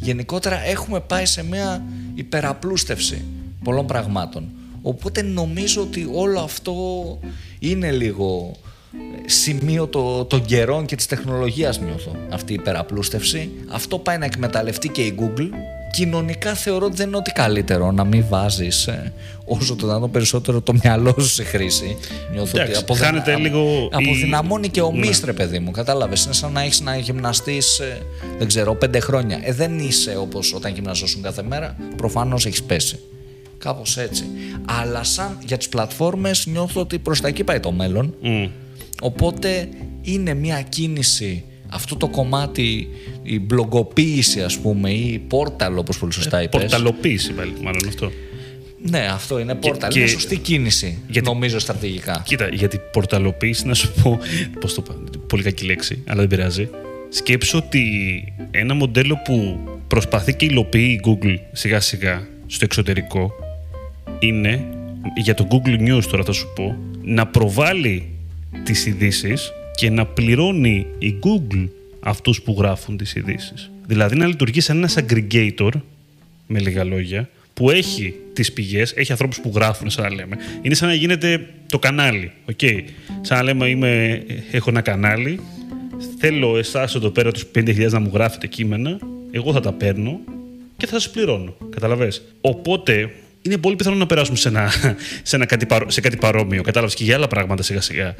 Γενικότερα 0.00 0.64
έχουμε 0.66 1.00
πάει 1.00 1.26
σε 1.26 1.44
μια 1.44 1.82
υπεραπλούστευση 2.14 3.24
πολλών 3.64 3.86
πραγμάτων. 3.86 4.48
Οπότε 4.82 5.22
νομίζω 5.22 5.82
ότι 5.82 6.10
όλο 6.12 6.40
αυτό 6.40 6.74
είναι 7.58 7.90
λίγο 7.90 8.52
ε, 8.92 9.28
σημείο 9.28 9.86
το, 9.86 10.24
των 10.24 10.44
καιρών 10.44 10.86
και 10.86 10.96
της 10.96 11.06
τεχνολογίας 11.06 11.80
νιώθω 11.80 12.16
αυτή 12.30 12.52
η 12.52 12.54
υπεραπλούστευση. 12.54 13.50
Αυτό 13.68 13.98
πάει 13.98 14.18
να 14.18 14.24
εκμεταλλευτεί 14.24 14.88
και 14.88 15.02
η 15.02 15.14
Google. 15.20 15.48
Κοινωνικά 15.92 16.54
θεωρώ 16.54 16.86
ότι 16.86 16.96
δεν 16.96 17.06
είναι 17.08 17.16
ότι 17.16 17.30
καλύτερο 17.32 17.90
να 17.92 18.04
μην 18.04 18.24
βάζεις 18.28 18.86
ε, 18.86 19.12
όσο 19.44 19.76
το 19.76 19.86
δυνατόν 19.86 20.10
περισσότερο 20.10 20.60
το 20.60 20.72
μυαλό 20.82 21.14
σου 21.18 21.28
σε 21.28 21.42
χρήση. 21.44 21.96
Νιώθω 22.32 22.50
Εντάξει, 22.60 22.72
ότι 22.74 22.82
αποδυνα- 22.82 23.06
χάνεται 23.06 23.36
λίγο 23.36 23.60
η- 23.60 23.88
αποδυναμώνει 23.92 24.68
και 24.68 24.80
ο 24.80 24.90
Ναι. 24.92 24.98
μίστρε, 24.98 25.32
παιδί 25.32 25.58
μου. 25.58 25.70
Κατάλαβες. 25.70 26.24
Είναι 26.24 26.34
σαν 26.34 26.52
να 26.52 26.62
έχεις 26.62 26.80
να 26.80 26.96
γυμναστείς, 26.96 27.80
δεν 28.38 28.46
ξέρω, 28.48 28.74
πέντε 28.74 29.00
χρόνια. 29.00 29.40
Ε, 29.42 29.52
δεν 29.52 29.78
είσαι 29.78 30.16
όπως 30.16 30.52
όταν 30.54 30.72
γυμναζόσουν 30.74 31.22
κάθε 31.22 31.42
μέρα. 31.42 31.76
Προφανώς 31.96 32.46
έχεις 32.46 32.62
πέσει. 32.62 32.98
Κάπως 33.58 33.96
έτσι. 33.96 34.24
Αλλά 34.80 35.04
σαν 35.04 35.38
για 35.46 35.56
τις 35.56 35.68
πλατφόρμες 35.68 36.46
νιώθω 36.46 36.80
ότι 36.80 36.98
προς 36.98 37.20
τα 37.20 37.28
εκεί 37.28 37.44
πάει 37.44 37.60
το 37.60 37.72
μέλλον. 37.72 38.14
Μμ. 38.22 38.46
Οπότε 39.02 39.68
είναι 40.02 40.34
μια 40.34 40.62
κίνηση 40.62 41.44
αυτό 41.72 41.96
το 41.96 42.08
κομμάτι, 42.08 42.88
η 43.22 43.40
μπλογκοποίηση 43.40 44.40
ας 44.42 44.58
πούμε 44.58 44.90
ή 44.90 45.12
η 45.12 45.18
πόρταλ 45.18 45.78
όπως 45.78 45.98
πολύ 45.98 46.12
σωστά 46.12 46.42
είπες. 46.42 46.60
Πορταλοποίηση, 46.60 47.32
πάλι, 47.32 47.52
μάλλον 47.62 47.88
αυτό. 47.88 48.10
Ναι, 48.82 48.98
αυτό 49.12 49.38
είναι 49.38 49.54
πόρταλ. 49.54 49.90
και- 49.90 49.98
Είναι 49.98 50.08
σωστή 50.08 50.36
κίνηση, 50.38 50.98
γιατί- 51.08 51.26
νομίζω 51.28 51.58
στρατηγικά. 51.58 52.22
Κοίτα, 52.26 52.48
για 52.52 52.68
την 52.68 52.80
πορταλοποίηση 52.92 53.66
να 53.66 53.74
σου 53.74 53.92
πω. 54.02 54.18
Πώς 54.60 54.74
το 54.74 54.82
πω, 54.82 54.94
πολύ 55.26 55.42
κακή 55.42 55.64
λέξη, 55.64 56.02
αλλά 56.06 56.18
δεν 56.18 56.28
πειράζει. 56.28 56.68
Σκέψω 57.08 57.58
ότι 57.58 57.84
ένα 58.50 58.74
μοντέλο 58.74 59.16
που 59.24 59.58
προσπαθεί 59.86 60.34
και 60.34 60.44
υλοποιεί 60.44 61.00
η 61.02 61.08
Google 61.08 61.34
σιγά 61.52 61.80
σιγά 61.80 62.26
στο 62.46 62.64
εξωτερικό 62.64 63.30
είναι 64.18 64.64
για 65.16 65.34
το 65.34 65.46
Google 65.50 65.88
News 65.88 66.02
τώρα 66.10 66.24
θα 66.24 66.32
σου 66.32 66.52
πω 66.54 66.76
να 67.02 67.26
προβάλλει 67.26 68.08
τις 68.62 68.86
ειδήσεις 68.86 69.52
και 69.80 69.90
να 69.90 70.06
πληρώνει 70.06 70.86
η 70.98 71.14
Google 71.22 71.68
αυτούς 72.00 72.42
που 72.42 72.56
γράφουν 72.58 72.96
τις 72.96 73.14
ειδήσεις. 73.14 73.70
Δηλαδή 73.86 74.16
να 74.16 74.26
λειτουργεί 74.26 74.60
σαν 74.60 74.76
ένας 74.76 74.96
aggregator 74.98 75.70
με 76.46 76.58
λίγα 76.58 76.84
λόγια, 76.84 77.28
που 77.54 77.70
έχει 77.70 78.14
τις 78.32 78.52
πηγές, 78.52 78.92
έχει 78.92 79.10
ανθρώπους 79.12 79.40
που 79.40 79.52
γράφουν, 79.54 79.90
σαν 79.90 80.04
να 80.04 80.14
λέμε. 80.14 80.36
Είναι 80.62 80.74
σαν 80.74 80.88
να 80.88 80.94
γίνεται 80.94 81.46
το 81.68 81.78
κανάλι, 81.78 82.32
οκ. 82.44 82.60
Σαν 83.20 83.36
να 83.36 83.42
λέμε, 83.42 83.68
είμαι, 83.68 84.22
έχω 84.50 84.70
ένα 84.70 84.80
κανάλι, 84.80 85.40
θέλω 86.18 86.58
εσάς 86.58 86.94
εδώ 86.94 87.10
πέρα 87.10 87.32
τους 87.32 87.46
5.000 87.54 87.90
να 87.90 88.00
μου 88.00 88.10
γράφετε 88.14 88.46
κείμενα 88.46 88.98
Εγώ 89.30 89.52
θα 89.52 89.60
τα 89.60 89.72
παίρνω 89.72 90.20
και 90.76 90.86
θα 90.86 91.00
σας 91.00 91.10
πληρώνω. 91.10 91.56
Καταλαβες; 91.70 92.22
Οπότε 92.40 93.10
είναι 93.42 93.56
πολύ 93.58 93.76
πιθανό 93.76 93.96
να 93.96 94.06
περάσουμε 94.06 94.36
σε, 94.36 94.48
ένα, 94.48 94.70
σε, 95.22 95.36
ένα 95.36 95.46
κάτι, 95.46 95.66
παρό, 95.66 95.90
σε 95.90 96.00
κάτι 96.00 96.16
παρόμοιο. 96.16 96.62
Κατάλαβες 96.62 96.94
και 96.94 97.04
για 97.04 97.16
άλλα 97.16 97.26
πράγματα 97.28 97.62
σιγά 97.62 97.80
σιγά. 97.80 98.14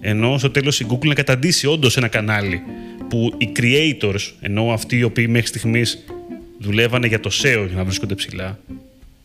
Ενώ 0.00 0.38
στο 0.38 0.50
τέλος 0.50 0.80
η 0.80 0.86
Google 0.90 1.06
να 1.06 1.14
καταντήσει 1.14 1.66
όντως 1.66 1.96
ένα 1.96 2.08
κανάλι 2.08 2.62
που 3.08 3.32
οι 3.38 3.52
creators, 3.58 4.32
ενώ 4.40 4.72
αυτοί 4.72 4.96
οι 4.96 5.02
οποίοι 5.02 5.26
μέχρι 5.28 5.46
στιγμής 5.46 6.04
δουλεύανε 6.58 7.06
για 7.06 7.20
το 7.20 7.30
SEO 7.32 7.64
για 7.66 7.76
να 7.76 7.84
βρίσκονται 7.84 8.14
ψηλά, 8.14 8.58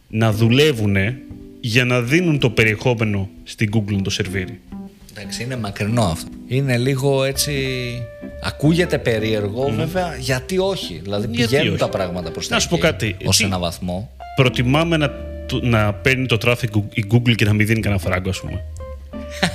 να 0.08 0.32
δουλεύουν 0.32 0.96
για 1.60 1.86
να 1.86 2.02
δίνουν 2.02 2.40
το 2.40 2.50
περιεχόμενο 2.50 3.30
στην 3.44 3.70
Google 3.74 3.94
να 3.96 4.02
το 4.02 4.10
σερβίρει. 4.10 4.60
Εντάξει, 5.18 5.44
είναι 5.44 5.58
μακρινό 5.58 6.02
αυτό. 6.04 6.30
Είναι 6.48 6.78
λίγο 6.78 7.24
έτσι. 7.24 7.54
Ακούγεται 8.44 8.98
περίεργο, 8.98 9.70
βέβαια. 9.76 10.16
Γιατί 10.20 10.58
όχι; 10.58 11.00
Δηλαδή 11.04 11.28
Γιατί 11.32 11.44
πηγαίνουν 11.50 11.68
όχι; 11.74 11.78
τα 11.78 11.90
πράγματα 11.90 12.32
προς 12.32 12.48
τα 12.48 12.56
Να 12.56 12.62
σου 12.62 12.70
πω 12.70 12.76
εκεί, 12.76 12.84
κάτι. 12.86 13.16
Ως 13.26 13.38
Τι- 13.38 13.44
ένα 13.44 13.60
βαθμό. 13.60 14.12
Προτιμάμε 14.36 14.98
να, 14.98 15.10
του- 15.10 15.16
να 15.62 15.94
παίρνει 15.94 16.26
το 16.26 16.38
traffic 16.46 16.82
η 16.94 17.06
Google 17.12 17.36
και 17.36 17.46
να 17.46 17.54
μην 17.54 17.68
δίνει 17.68 17.80
κανένα 17.80 18.02
φράγκο, 18.02 18.30
ας 18.30 18.40
πούμε. 18.40 18.64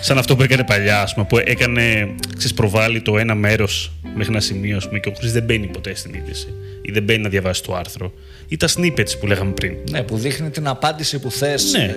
Σαν 0.00 0.18
αυτό 0.18 0.36
που 0.36 0.42
έκανε 0.42 0.64
παλιά, 0.64 1.00
ας 1.02 1.14
πούμε, 1.14 1.26
που 1.26 1.38
έκανε, 1.38 2.14
ξέρεις, 2.36 2.54
προβάλλει 2.54 3.02
το 3.02 3.18
ένα 3.18 3.34
μέρος 3.34 3.92
μέχρι 4.14 4.32
ένα 4.32 4.40
σημείο, 4.42 4.76
ας 4.76 4.86
πούμε, 4.86 4.98
και 4.98 5.08
ο 5.08 5.12
χρήστη 5.16 5.32
δεν 5.38 5.42
μπαίνει 5.46 5.66
ποτέ 5.66 5.94
στην 5.94 6.14
είδηση 6.14 6.46
ή 6.82 6.92
δεν 6.92 7.02
μπαίνει 7.02 7.22
να 7.22 7.28
διαβάσει 7.28 7.62
το 7.62 7.74
άρθρο. 7.74 8.12
Ή 8.48 8.56
τα 8.56 8.68
snippets 8.76 9.18
που 9.20 9.26
λέγαμε 9.26 9.52
πριν. 9.52 9.74
Ναι, 9.90 10.02
που 10.02 10.16
δείχνει 10.16 10.50
την 10.50 10.66
απάντηση 10.68 11.18
που 11.18 11.30
θες 11.30 11.72
Ναι. 11.72 11.94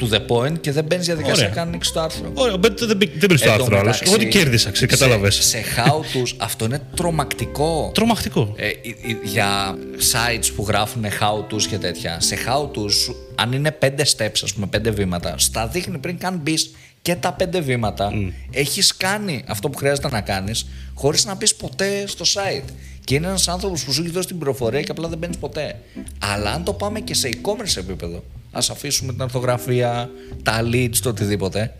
to 0.00 0.14
the 0.14 0.20
point 0.28 0.58
και 0.60 0.72
δεν 0.72 0.84
μπαίνεις 0.84 1.06
διαδικασία 1.06 1.42
Ωραία. 1.42 1.48
καν 1.54 1.64
να 1.64 1.70
ανοίξεις 1.70 1.92
το 1.92 2.00
άρθρο. 2.00 2.30
Ωραία, 2.34 2.56
μπε- 2.56 2.78
δεν, 2.84 2.96
μπει- 2.96 3.10
δεν 3.18 3.28
μπαίνει 3.28 3.38
στο 3.38 3.50
Εν 3.50 3.56
τω 3.56 3.62
άρθρο 3.62 3.78
άλλος. 3.78 4.00
μεταξύ, 4.00 4.12
Εγώ 4.14 4.16
τι 4.16 4.38
κέρδισα, 4.38 4.70
ξέρεις, 4.70 4.94
σε- 4.96 5.04
κατάλαβες. 5.04 5.34
Σε 5.34 5.62
how 5.76 5.92
to's, 5.92 6.32
αυτό 6.36 6.64
είναι 6.64 6.80
τρομακτικό. 6.96 7.90
Τρομακτικό. 7.94 8.52
Ε, 8.56 8.66
ε, 8.66 8.70
ε, 8.70 8.74
για 9.22 9.76
sites 10.12 10.46
που 10.56 10.64
γράφουν 10.68 11.04
how 11.20 11.54
to's 11.54 11.62
και 11.62 11.76
τέτοια. 11.78 12.20
Σε 12.20 12.36
how 12.46 12.62
to's, 12.78 12.92
σου- 12.92 13.16
αν 13.34 13.52
είναι 13.52 13.70
πέντε 13.70 14.04
steps, 14.16 14.40
ας 14.42 14.52
πούμε, 14.54 14.66
πέντε 14.66 14.90
βήματα, 14.90 15.34
στα 15.38 15.66
δείχνει 15.66 15.98
πριν 15.98 16.18
καν 16.18 16.40
μπεις 16.42 16.70
και 17.06 17.14
τα 17.14 17.32
πέντε 17.32 17.60
βήματα. 17.60 18.12
Έχεις 18.50 18.96
κάνει 18.96 19.44
αυτό 19.46 19.70
που 19.70 19.78
χρειάζεται 19.78 20.08
να 20.10 20.20
κάνεις 20.20 20.66
χωρίς 20.94 21.24
να 21.24 21.34
μπει 21.34 21.54
ποτέ 21.54 22.06
στο 22.06 22.24
site. 22.24 22.68
Και 23.04 23.14
είναι 23.14 23.26
ένας 23.26 23.48
άνθρωπος 23.48 23.84
που 23.84 23.92
σου 23.92 24.02
έχει 24.02 24.10
δώσει 24.10 24.26
την 24.26 24.38
πληροφορία 24.38 24.82
και 24.82 24.90
απλά 24.90 25.08
δεν 25.08 25.18
μπαίνεις 25.18 25.36
ποτέ. 25.36 25.80
Αλλά 26.18 26.50
αν 26.50 26.64
το 26.64 26.72
πάμε 26.72 27.00
και 27.00 27.14
σε 27.14 27.28
e-commerce 27.32 27.76
επίπεδο, 27.76 28.24
ας 28.52 28.70
αφήσουμε 28.70 29.12
την 29.12 29.22
orthografία, 29.22 30.10
τα 30.42 30.60
leads, 30.72 30.96
το 31.02 31.08
οτιδήποτε, 31.08 31.74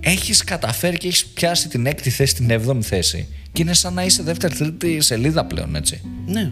έχεις 0.00 0.44
καταφέρει 0.44 0.96
και 0.96 1.06
έχεις 1.06 1.26
πιάσει 1.26 1.68
την 1.68 1.86
έκτη 1.86 2.10
θέση, 2.10 2.34
την 2.34 2.50
έβδομη 2.50 2.82
θέση. 2.82 3.28
Και 3.52 3.62
είναι 3.62 3.74
σαν 3.74 3.94
να 3.94 4.04
είσαι 4.04 4.22
δεύτερη-τρίτη 4.22 5.00
σελίδα 5.00 5.44
πλέον, 5.44 5.76
έτσι. 5.76 6.00
Ναι. 6.26 6.50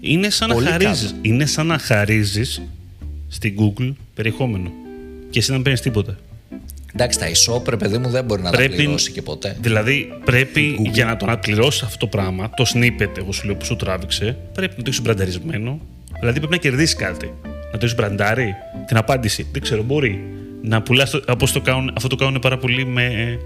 Είναι 0.00 0.30
σαν, 0.30 0.48
να 0.48 0.54
Πολύ 0.54 0.66
χαρίζεις, 0.66 1.14
είναι 1.22 1.46
σαν 1.46 1.66
να 1.66 1.78
χαρίζεις 1.78 2.62
στην 3.28 3.56
Google 3.58 3.92
περιεχόμενο. 4.14 4.70
Και 5.30 5.38
εσύ 5.38 5.48
να 5.48 5.54
μην 5.54 5.64
παίρνεις 5.64 5.82
τίποτα. 5.82 6.18
Εντάξει, 6.98 7.18
τα 7.18 7.26
e-shop, 7.26 7.68
ρε 7.68 7.76
παιδί 7.76 7.98
μου, 7.98 8.08
δεν 8.08 8.24
μπορεί 8.24 8.42
να 8.42 8.50
τα 8.50 8.56
Πρέπει- 8.56 8.74
πληρώσει 8.76 9.12
και 9.12 9.22
ποτέ. 9.22 9.56
Δηλαδή, 9.60 10.08
πρέπει 10.24 10.76
για 10.92 11.04
να 11.04 11.16
το 11.16 11.26
αναπληρώσει 11.26 11.82
αυτό 11.84 11.98
το 11.98 12.06
πράγμα, 12.06 12.50
το 12.56 12.64
snippet, 12.74 13.18
εγώ 13.18 13.32
σου 13.32 13.46
λέω 13.46 13.54
που 13.54 13.64
σου 13.64 13.76
τράβηξε, 13.76 14.36
πρέπει 14.52 14.74
να 14.76 14.82
το 14.82 14.88
έχεις 14.90 15.02
μπρανταρισμένο. 15.02 15.80
Δηλαδή, 16.20 16.38
πρέπει 16.38 16.52
να 16.52 16.58
κερδίσεις 16.58 16.94
κάτι. 16.96 17.26
Να 17.72 17.78
το 17.78 17.78
έχεις 17.82 17.94
μπραντάρει. 17.94 18.54
Την 18.86 18.96
απάντηση. 18.96 19.46
Δεν 19.52 19.62
ξέρω, 19.62 19.82
μπορεί. 19.82 20.24
Να 20.62 20.82
πουλάς. 20.82 21.14
Όπως 21.28 21.52
το 21.52 21.60
κάνουν, 21.60 21.90
αυτό 21.96 22.08
το 22.08 22.16
κάνουν 22.16 22.40
πάρα 22.40 22.58
πολύ 22.58 22.86
με. 22.86 23.04
Ε, 23.04 23.38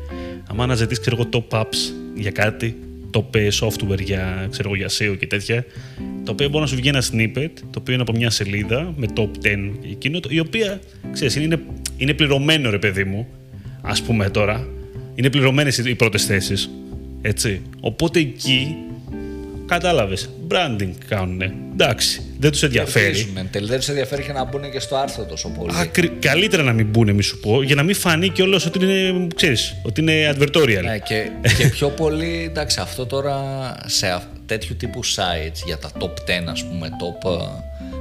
άμα 0.50 0.64
αναζητήσει, 0.64 1.00
ξέρω 1.00 1.16
εγώ, 1.18 1.28
top 1.50 1.58
apps 1.60 1.76
για 2.14 2.30
κάτι, 2.30 2.76
top 3.16 3.36
ε, 3.36 3.48
software 3.60 4.00
για, 4.00 4.46
ξέρω 4.50 4.68
εγώ, 4.68 4.76
για 4.76 4.88
SEO 4.88 5.16
και 5.18 5.26
τέτοια, 5.26 5.64
το 6.24 6.32
οποίο 6.32 6.48
μπορεί 6.48 6.60
να 6.62 6.66
σου 6.66 6.76
βγει 6.76 6.88
ένα 6.88 7.02
snippet, 7.12 7.50
το 7.70 7.78
οποίο 7.78 7.92
είναι 7.94 8.02
από 8.02 8.12
μια 8.12 8.30
σελίδα 8.30 8.92
με 8.96 9.06
top 9.16 9.28
10 9.42 9.70
εκείνο, 9.90 10.20
το- 10.20 10.28
η 10.32 10.38
οποία, 10.38 10.80
ξέρεις, 11.12 11.36
είναι, 11.36 11.60
είναι 11.96 12.12
πληρωμένο 12.14 12.70
ρε 12.70 12.78
παιδί 12.78 13.04
μου, 13.04 13.26
ας 13.82 14.02
πούμε 14.02 14.30
τώρα, 14.30 14.66
είναι 15.14 15.30
πληρωμένες 15.30 15.78
οι 15.78 15.90
οι 15.90 15.94
πρώτες 15.94 16.24
θέσεις, 16.24 16.70
έτσι. 17.22 17.62
Οπότε 17.80 18.18
εκεί, 18.18 18.76
κατάλαβες, 19.66 20.30
branding 20.48 20.90
κάνουνε, 21.08 21.54
εντάξει, 21.72 22.22
δεν 22.38 22.50
τους 22.50 22.62
ενδιαφέρει. 22.62 23.04
Κερδίζουν. 23.04 23.36
Εν 23.36 23.48
τέλει, 23.50 23.66
δεν 23.66 23.78
τους 23.78 23.88
ενδιαφέρει 23.88 24.22
και 24.22 24.32
να 24.32 24.44
μπουν 24.44 24.70
και 24.70 24.80
στο 24.80 24.96
άρθρο 24.96 25.24
τόσο 25.24 25.48
πολύ. 25.48 25.70
Ακρι... 25.74 26.08
Καλύτερα 26.08 26.62
να 26.62 26.72
μην 26.72 26.86
μπουν, 26.86 27.14
μη 27.14 27.22
σου 27.22 27.40
πω, 27.40 27.62
για 27.62 27.74
να 27.74 27.82
μην 27.82 27.94
φανεί 27.94 28.28
κιόλας 28.28 28.66
ότι 28.66 28.84
είναι, 28.84 29.26
ξέρεις, 29.34 29.74
ότι 29.82 30.00
είναι 30.00 30.34
advertorial. 30.34 30.82
Ναι, 30.84 30.98
και, 30.98 31.30
και 31.58 31.68
πιο 31.68 31.88
πολύ, 31.88 32.44
εντάξει, 32.50 32.80
αυτό 32.80 33.06
τώρα 33.06 33.36
σε 33.86 34.06
αυ- 34.06 34.26
τέτοιου 34.46 34.76
τύπου 34.76 35.04
sites 35.04 35.62
για 35.66 35.78
τα 35.78 35.90
top 35.98 36.04
10, 36.04 36.50
ας 36.50 36.64
πούμε, 36.64 36.88
top 36.88 37.30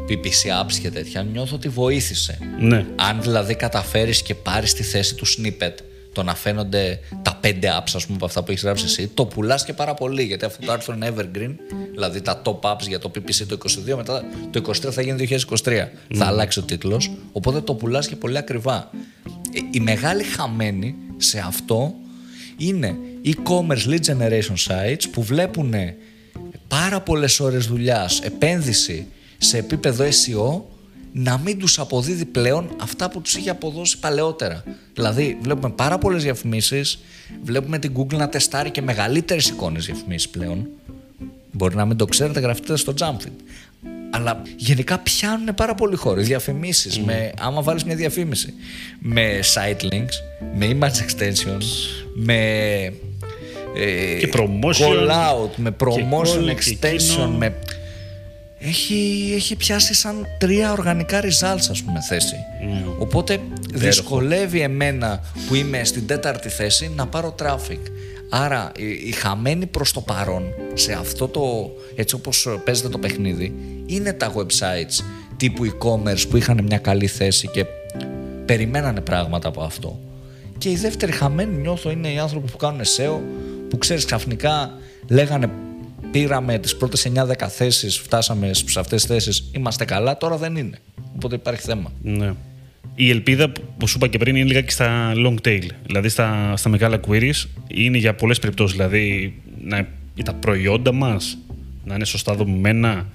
ε, 0.10 0.14
PPC 0.14 0.64
apps 0.64 0.74
και 0.82 0.90
τέτοια, 0.90 1.24
νιώθω 1.24 1.56
ότι 1.56 1.70
βοήθησε. 1.70 2.38
Ναι. 2.60 2.86
Αν 2.96 3.22
δηλαδή 3.22 3.56
καταφέρεις 3.56 4.22
και 4.22 4.36
πάρεις 4.36 4.74
τη 4.74 4.84
θέση 4.84 5.16
του 5.16 5.26
snippet, 5.28 5.74
το 6.14 6.24
να 6.24 6.36
φαίνονται 6.36 7.00
τα 7.22 7.36
πέντε 7.42 7.68
apps, 7.78 7.92
ας 7.94 8.04
πούμε, 8.06 8.16
από 8.16 8.26
αυτά 8.26 8.44
που 8.44 8.52
έχεις 8.52 8.64
γράψει 8.64 8.86
εσύ, 8.86 9.08
το 9.08 9.26
πουλάς 9.26 9.66
και 9.66 9.74
πάρα 9.74 9.94
πολύ, 9.94 10.24
γιατί 10.24 10.46
αυτό 10.46 10.66
το 10.66 10.72
άρθρο 10.72 10.94
είναι 10.94 11.14
evergreen, 11.16 11.56
δηλαδή 11.92 12.22
τα 12.22 12.42
top 12.46 12.60
apps 12.60 12.88
για 12.88 13.00
το 13.00 13.12
PPC 13.16 13.46
το 13.48 13.58
22, 13.92 13.96
μετά 13.96 14.24
το 14.50 14.62
23 14.68 14.92
θα 14.92 15.02
γίνει 15.02 15.28
2023. 15.64 15.88
Θα 16.14 16.26
αλλάξει 16.26 16.60
ο 16.60 16.62
τίτλος, 16.62 17.12
οπότε 17.32 17.62
το 17.62 17.74
πουλάς 17.74 18.08
και 18.08 18.16
πολύ 18.16 18.38
ακριβά. 18.38 18.90
Ε, 19.54 19.60
Η 19.72 19.80
μεγάλη 19.80 20.24
χαμένη 20.24 20.96
σε 21.18 21.40
αυτό 21.40 21.94
είναι 22.58 22.96
e-commerce 23.26 23.90
lead 23.90 24.02
generation 24.06 24.56
sites 24.68 25.04
που 25.12 25.24
βλέπουν 25.24 25.74
πάρα 26.68 27.02
πολλές 27.02 27.40
ώρες 27.40 27.66
δουλειάς, 27.66 28.20
επένδυση 28.20 29.08
σε 29.42 29.58
επίπεδο 29.58 30.04
SEO 30.06 30.62
να 31.12 31.38
μην 31.38 31.60
τους 31.60 31.80
αποδίδει 31.80 32.26
πλέον 32.26 32.70
αυτά 32.82 33.10
που 33.10 33.22
τους 33.22 33.36
είχε 33.36 33.50
αποδώσει 33.50 34.00
παλαιότερα. 34.00 34.64
Δηλαδή 34.94 35.38
βλέπουμε 35.42 35.70
πάρα 35.70 35.98
πολλές 35.98 36.24
διαφημίσεις, 36.24 37.00
βλέπουμε 37.44 37.80
την 37.80 37.94
Google 37.98 38.16
να 38.16 38.30
τεστάρει 38.30 38.70
και 38.72 38.82
μεγαλύτερες 38.82 39.48
εικόνες 39.48 39.86
διαφημίσεις 39.86 40.30
πλέον. 40.30 40.68
Μπορεί 41.52 41.76
να 41.76 41.86
μην 41.86 41.98
το 41.98 42.06
ξέρετε, 42.06 42.40
γραφτείτε 42.40 42.78
στο 42.78 42.94
Jumpfit. 43.00 43.32
Αλλά 44.12 44.42
γενικά 44.56 44.98
πιάνουν 45.00 45.56
πάρα 45.56 45.76
πολύ 45.76 45.96
χώρο. 45.96 46.20
Οι 46.20 46.24
διαφημίσεις, 46.24 47.00
με, 47.00 47.32
άμα 47.40 47.62
βάλεις 47.62 47.84
μια 47.84 47.96
διαφήμιση 47.96 48.54
με 49.00 49.40
site 49.54 49.84
links, 49.84 50.14
με 50.56 50.78
image 50.80 50.86
extensions, 50.86 51.64
με 52.16 52.36
ε, 53.76 54.18
Και 54.20 54.30
promotion. 54.34 54.86
call 54.86 55.10
out, 55.10 55.50
με 55.56 55.76
promotion 55.80 56.50
call 56.50 56.56
και 56.66 56.78
extension, 56.82 56.94
εκείνο. 56.94 57.28
με... 57.28 57.56
Έχει, 58.62 59.32
έχει 59.36 59.56
πιάσει 59.56 59.94
σαν 59.94 60.28
τρία 60.38 60.72
οργανικά 60.72 61.22
results 61.22 61.68
ας 61.70 61.84
πούμε 61.84 62.02
θέση. 62.02 62.36
Οπότε 63.00 63.40
δυσκολεύει 63.74 64.62
εμένα 64.62 65.22
που 65.48 65.56
είμαι 65.56 65.84
στην 65.84 66.08
τέταρτη 66.08 66.50
θέση 66.50 66.92
να 66.96 67.08
πάρω 67.08 67.36
traffic. 67.42 67.80
Άρα 68.30 68.72
η, 68.76 68.86
η 69.08 69.12
χαμένη 69.12 69.66
προς 69.66 69.92
το 69.92 70.02
παρόν 70.02 70.44
σε 70.74 70.94
αυτό 70.94 71.28
το 71.28 71.72
έτσι 71.96 72.16
όπως 72.16 72.48
παίζεται 72.64 72.90
το 72.90 72.98
παιχνίδι 72.98 73.56
είναι 73.86 74.14
τα 74.14 74.34
websites 74.34 75.04
τύπου 75.38 75.66
e-commerce 75.66 76.28
που 76.30 76.38
είχαν 76.38 76.64
μια 76.64 76.78
καλή 76.78 77.08
θέση 77.08 77.48
και 77.48 77.66
περιμένανε 78.46 79.02
πράγματα 79.02 79.48
από 79.48 79.62
αυτό. 79.62 80.00
Και 80.58 80.70
η 80.70 80.76
δεύτερη 80.76 81.12
χαμένη 81.12 81.58
νιώθω 81.58 81.92
είναι 81.92 82.12
οι 82.12 82.18
άνθρωποι 82.18 82.52
που 82.52 82.58
κάνουν 82.58 82.82
SEO 82.82 83.20
που 83.70 83.78
ξέρεις 83.78 84.06
ξαφνικά 84.06 84.72
λέγανε 85.08 85.50
πήραμε 86.12 86.60
τις 86.60 86.76
πρώτες 86.78 87.12
9-10 87.16 87.48
θέσεις, 87.50 87.98
φτάσαμε 87.98 88.54
σε 88.54 88.80
αυτές 88.80 89.02
τις 89.06 89.12
θέσεις, 89.16 89.50
είμαστε 89.56 89.86
καλά, 89.86 90.18
τώρα 90.18 90.38
δεν 90.38 90.56
είναι. 90.56 90.78
Οπότε 91.16 91.36
υπάρχει 91.36 91.62
θέμα. 91.62 91.92
Ναι. 92.02 92.34
Η 92.96 93.10
ελπίδα 93.10 93.52
που 93.78 93.88
σου 93.88 93.94
είπα 93.98 94.08
και 94.08 94.18
πριν 94.18 94.36
είναι 94.36 94.46
λίγα 94.48 94.62
και 94.62 94.72
στα 94.72 95.14
long 95.16 95.36
tail. 95.48 95.64
Δηλαδή 95.86 96.10
στα, 96.10 96.54
στα 96.58 96.70
μεγάλα 96.70 97.00
queries 97.08 97.44
είναι 97.68 97.98
για 97.98 98.14
πολλές 98.16 98.40
περιπτώσεις. 98.40 98.78
Δηλαδή 98.78 99.34
να, 99.64 99.88
για 100.16 100.24
τα 100.24 100.34
προϊόντα 100.34 100.92
μας 100.94 101.38
να 101.86 101.96
είναι 101.96 102.06
σωστά 102.06 102.34
δομημένα, 102.36 103.06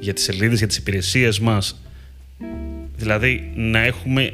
για 0.00 0.12
τις 0.12 0.24
σελίδες, 0.24 0.58
για 0.58 0.66
τις 0.66 0.76
υπηρεσίες 0.76 1.38
μας. 1.40 1.80
Δηλαδή 2.96 3.50
να 3.54 3.78
έχουμε 3.78 4.32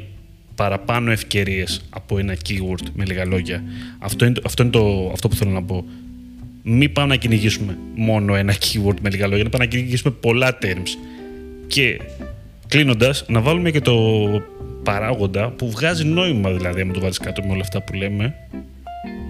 παραπάνω 0.55 1.11
ευκαιρίες 1.11 1.81
από 1.89 2.17
ένα 2.17 2.35
keyword 2.49 2.85
με 2.93 3.05
λίγα 3.05 3.25
λόγια. 3.25 3.63
Αυτό 3.99 4.25
είναι, 4.25 4.33
το- 4.33 4.41
αυτό, 4.45 4.63
είναι 4.63 4.71
το, 4.71 5.09
αυτό 5.13 5.27
που 5.27 5.35
θέλω 5.35 5.51
να 5.51 5.63
πω. 5.63 5.85
Μην 6.63 6.91
πάμε 6.91 7.07
να 7.07 7.15
κυνηγήσουμε 7.15 7.77
μόνο 7.95 8.35
ένα 8.35 8.53
keyword 8.53 8.95
με 9.01 9.09
λίγα 9.09 9.27
λόγια, 9.27 9.43
να 9.43 9.49
πάμε 9.49 9.63
να 9.63 9.69
κυνηγήσουμε 9.69 10.13
πολλά 10.19 10.57
terms. 10.61 10.89
Και 11.67 12.01
κλείνοντας, 12.67 13.25
να 13.27 13.41
βάλουμε 13.41 13.71
και 13.71 13.81
το 13.81 13.95
παράγοντα 14.83 15.49
που 15.49 15.71
βγάζει 15.71 16.05
νόημα 16.05 16.51
δηλαδή, 16.51 16.81
αν 16.81 16.91
το 16.93 16.99
βάλεις 16.99 17.17
κάτω 17.17 17.41
με 17.43 17.51
όλα 17.51 17.61
αυτά 17.61 17.81
που 17.83 17.93
λέμε, 17.93 18.35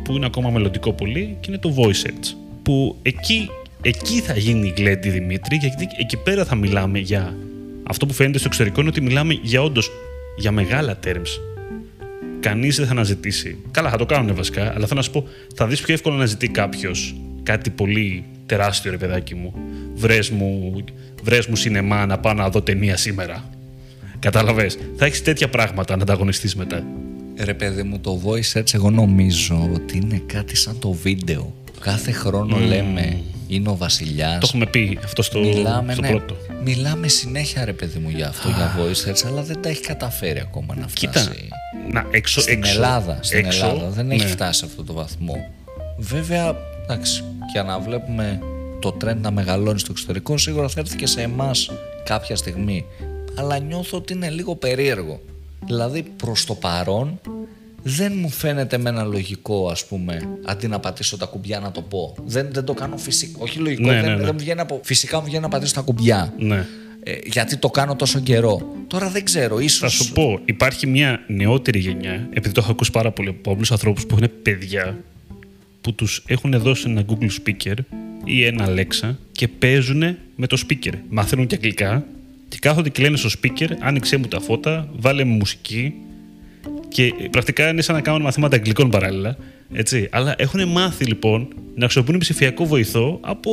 που 0.04 0.16
είναι 0.16 0.26
ακόμα 0.26 0.50
μελλοντικό 0.50 0.94
πολύ 0.94 1.38
και 1.40 1.48
είναι 1.50 1.60
το 1.60 1.76
voice 1.78 2.08
search. 2.08 2.36
Που 2.64 2.98
εκεί, 3.02 3.50
εκεί 3.82 4.20
θα 4.20 4.38
γίνει 4.38 4.68
η 4.68 4.74
γλέντη 4.78 5.10
Δημήτρη, 5.10 5.56
γιατί 5.56 5.88
εκεί 6.00 6.18
πέρα 6.18 6.46
θα 6.46 6.56
μιλάμε 6.56 7.00
για. 7.00 7.36
Αυτό 7.84 8.06
που 8.06 8.14
φαίνεται 8.14 8.38
στο 8.38 8.48
εξωτερικό 8.48 8.80
είναι 8.80 8.90
ότι 8.90 9.02
μιλάμε 9.02 9.40
για 9.42 9.62
όντως 9.62 9.90
για 10.38 10.52
μεγάλα 10.52 11.00
terms. 11.06 11.51
Κανείς 12.42 12.76
δεν 12.76 12.86
θα 12.86 12.92
αναζητήσει. 12.92 13.58
Καλά, 13.72 13.90
θα 13.90 13.98
το 13.98 14.06
κάνουν 14.06 14.36
βασικά, 14.36 14.62
αλλά 14.62 14.88
θέλω 14.88 14.94
να 14.96 15.02
σου 15.02 15.12
πω, 15.12 15.28
θα 15.56 15.68
δεις 15.68 15.82
πιο 15.82 15.94
εύκολα 15.94 16.16
να 16.16 16.26
ζητεί 16.26 16.48
κάποιος 16.48 17.16
κάτι 17.44 17.70
πολύ 17.70 18.24
τεράστιο 18.46 18.92
ρε 18.92 18.98
παιδάκι 18.98 19.36
μου. 19.36 19.54
Βρες 19.96 20.30
μου, 20.30 20.84
βρες 21.24 21.48
μου 21.48 21.56
σινεμά 21.56 22.06
να 22.06 22.18
πάω 22.18 22.34
να 22.34 22.50
δω 22.50 22.62
ταινία 22.62 22.98
σήμερα. 22.98 23.50
Κατάλαβες. 24.20 24.78
Θα 24.96 25.06
έχεις 25.06 25.24
τέτοια 25.24 25.50
πράγματα 25.50 25.96
να 25.96 26.02
ανταγωνιστείς 26.02 26.56
μετά. 26.56 26.84
Ρε 27.38 27.54
παιδί 27.54 27.84
μου, 27.84 28.00
το 28.00 28.22
voice 28.26 28.58
search 28.58 28.74
εγώ 28.74 28.90
νομίζω 28.90 29.70
ότι 29.74 29.98
είναι 29.98 30.22
κάτι 30.26 30.56
σαν 30.56 30.80
το 30.80 30.92
βίντεο. 30.92 31.54
Κάθε 31.82 32.12
χρόνο 32.12 32.58
λέμε 32.58 33.22
είναι 33.48 33.70
ο 33.70 33.76
βασιλιάς. 33.76 34.38
Το 34.40 34.46
έχουμε 34.48 34.66
πει 34.66 35.00
αυτό 35.04 35.22
στο, 35.22 35.40
Μιλάμε, 35.40 35.94
στο 35.94 36.02
ναι, 36.02 36.10
πρώτο. 36.10 36.36
μιλάμε 36.64 37.08
συνέχεια 37.08 37.66
ρε 37.66 37.74
παιδί 37.74 38.00
μου 38.00 38.10
για 38.10 38.28
αυτό, 38.28 38.50
για 38.50 38.76
voice 38.78 39.10
search, 39.10 39.28
αλλά 39.28 39.42
δεν 39.42 39.62
τα 39.62 39.70
έχει 39.70 39.82
καταφέρει 39.82 40.40
ακόμα 40.40 40.76
να 40.76 40.88
φτάσει. 40.88 41.30
Κοίτα, 41.30 41.32
να, 41.92 42.06
έξω, 42.12 42.42
στην 42.42 42.58
έξω, 42.58 42.72
Ελλάδα, 42.74 43.18
στην 43.22 43.46
έξω, 43.46 43.66
Ελλάδα 43.66 43.90
δεν 43.90 44.12
έχει 44.12 44.24
ναι. 44.24 44.30
φτάσει 44.30 44.60
σε 44.60 44.66
αυτό 44.66 44.84
το 44.84 44.94
βαθμό. 44.94 45.36
Βέβαια, 45.98 46.56
εντάξει, 46.84 47.24
για 47.52 47.64
να 47.64 47.80
βλέπουμε 47.80 48.40
το 48.80 48.98
trend 49.04 49.18
να 49.22 49.32
μεγαλώνει 49.32 49.80
στο 49.80 49.92
εξωτερικό, 49.92 50.38
σίγουρα 50.38 50.68
θα 50.68 50.80
έρθει 50.80 50.96
και 50.96 51.08
σε 51.08 51.22
εμάς 51.22 51.72
κάποια 52.04 52.36
στιγμή. 52.36 52.86
Αλλά 53.36 53.60
νιώθω 53.60 53.98
ότι 53.98 54.14
είναι 54.14 54.30
λίγο 54.30 54.56
περίεργο. 54.56 55.22
Δηλαδή, 55.66 56.04
προς 56.18 56.46
το 56.46 56.56
παρόν, 56.56 57.20
δεν 57.84 58.14
μου 58.16 58.30
φαίνεται 58.30 58.78
με 58.78 58.90
ένα 58.90 59.04
λογικό, 59.04 59.70
ας 59.70 59.86
πούμε, 59.86 60.38
αντί 60.46 60.68
να 60.68 60.80
πατήσω 60.80 61.18
τα 61.18 61.26
κουμπιά 61.26 61.60
να 61.60 61.72
το 61.72 61.82
πω. 61.82 62.16
Δεν, 62.26 62.48
δεν 62.52 62.64
το 62.64 62.74
κάνω 62.74 62.98
φυσικά. 62.98 63.40
Όχι 63.42 63.60
λογικό, 63.60 63.92
Ναι, 63.92 64.02
δεν, 64.02 64.10
ναι, 64.10 64.16
ναι. 64.16 64.24
δεν 64.24 64.30
μου 64.34 64.40
βγαίνει 64.40 64.60
από. 64.60 64.80
Φυσικά 64.84 65.20
μου 65.20 65.26
βγαίνει 65.26 65.42
να 65.42 65.50
πατήσω 65.50 65.74
τα 65.74 65.82
κουμπιά. 65.82 66.34
Ναι. 66.38 66.66
Ε, 67.04 67.18
γιατί 67.26 67.58
το 67.58 67.70
κάνω 67.70 67.96
τόσο 67.96 68.20
καιρό. 68.20 68.76
Τώρα 68.88 69.10
δεν 69.10 69.24
ξέρω, 69.24 69.60
ίσως... 69.60 69.80
Θα 69.80 70.04
σου 70.04 70.12
πω, 70.12 70.40
υπάρχει 70.46 70.88
μια 70.88 71.20
νεότερη 71.28 71.80
γενιά, 71.80 72.28
επειδή 72.34 72.54
το 72.54 72.62
έχω 72.64 72.72
ακούσει 72.72 72.92
πάρα 72.92 73.12
πολύ 73.12 73.30
από 73.30 73.52
άλλου 73.52 73.66
ανθρώπους 73.72 74.06
που 74.06 74.16
έχουν 74.16 74.32
παιδιά, 74.44 74.98
που 75.82 75.94
τους 75.94 76.24
έχουν 76.28 76.60
δώσει 76.60 76.90
ένα 76.90 77.04
Google 77.08 77.30
Speaker 77.44 77.76
ή 78.24 78.44
ένα 78.46 78.68
Alexa 78.70 79.16
και 79.32 79.48
παίζουν 79.48 80.18
με 80.36 80.48
το 80.48 80.62
speaker. 80.68 80.94
Μαθαίνουν 81.10 81.48
και 81.48 81.56
αγγλικά 81.56 82.06
και 82.48 82.58
κάθονται 82.62 82.90
και 82.90 83.02
λένε 83.02 83.18
στο 83.18 83.30
speaker, 83.30 83.68
άνοιξε 83.80 84.18
μου 84.18 84.28
τα 84.28 84.40
φώτα, 84.40 84.90
βάλε 84.96 85.24
μου 85.24 85.36
μουσική. 85.36 85.94
Και 86.92 87.14
πρακτικά 87.32 87.70
είναι 87.70 87.82
σαν 87.82 87.96
να 87.96 88.02
κάνουν 88.02 88.22
μαθήματα 88.22 88.56
αγγλικών 88.56 88.90
παράλληλα. 88.90 89.38
Έτσι. 89.74 90.08
Αλλά 90.12 90.36
έχουν 90.38 90.68
μάθει 90.68 91.06
λοιπόν 91.06 91.48
να 91.76 91.84
χρησιμοποιούν 91.84 92.20
ψηφιακό 92.20 92.66
βοηθό 92.66 93.18
από 93.22 93.52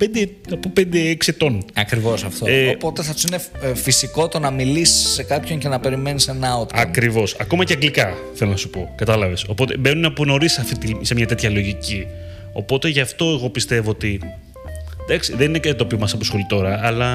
5 0.00 0.28
από 0.52 0.72
5-6 0.76 1.14
ετών. 1.26 1.64
Ακριβώς 1.74 2.24
αυτό. 2.24 2.46
Ε, 2.48 2.68
Οπότε 2.68 3.02
θα 3.02 3.12
τους 3.12 3.22
είναι 3.22 3.38
ε, 3.62 3.74
φυσικό 3.74 4.28
το 4.28 4.38
να 4.38 4.50
μιλήσεις 4.50 5.12
σε 5.12 5.22
κάποιον 5.22 5.58
και 5.58 5.68
να 5.68 5.80
περιμένεις 5.80 6.28
ένα 6.28 6.60
outcome. 6.60 6.68
Ακριβώς. 6.72 7.36
Ακόμα 7.40 7.64
και 7.64 7.72
αγγλικά 7.72 8.14
θέλω 8.34 8.50
να 8.50 8.56
σου 8.56 8.70
πω. 8.70 8.92
Κατάλαβες. 8.96 9.44
Οπότε 9.48 9.76
μπαίνουν 9.76 10.04
από 10.04 10.24
νωρίς 10.24 10.60
σε 11.00 11.14
μια 11.14 11.26
τέτοια 11.26 11.50
λογική. 11.50 12.06
Οπότε 12.52 12.88
γι' 12.88 13.00
αυτό 13.00 13.24
εγώ 13.24 13.50
πιστεύω 13.50 13.90
ότι. 13.90 14.20
Εντάξει, 15.08 15.34
δεν 15.36 15.48
είναι 15.48 15.58
κάτι 15.58 15.76
το 15.76 15.84
οποίο 15.84 15.98
μας 15.98 16.12
απασχολεί 16.12 16.46
τώρα, 16.48 16.80
αλλά 16.82 17.06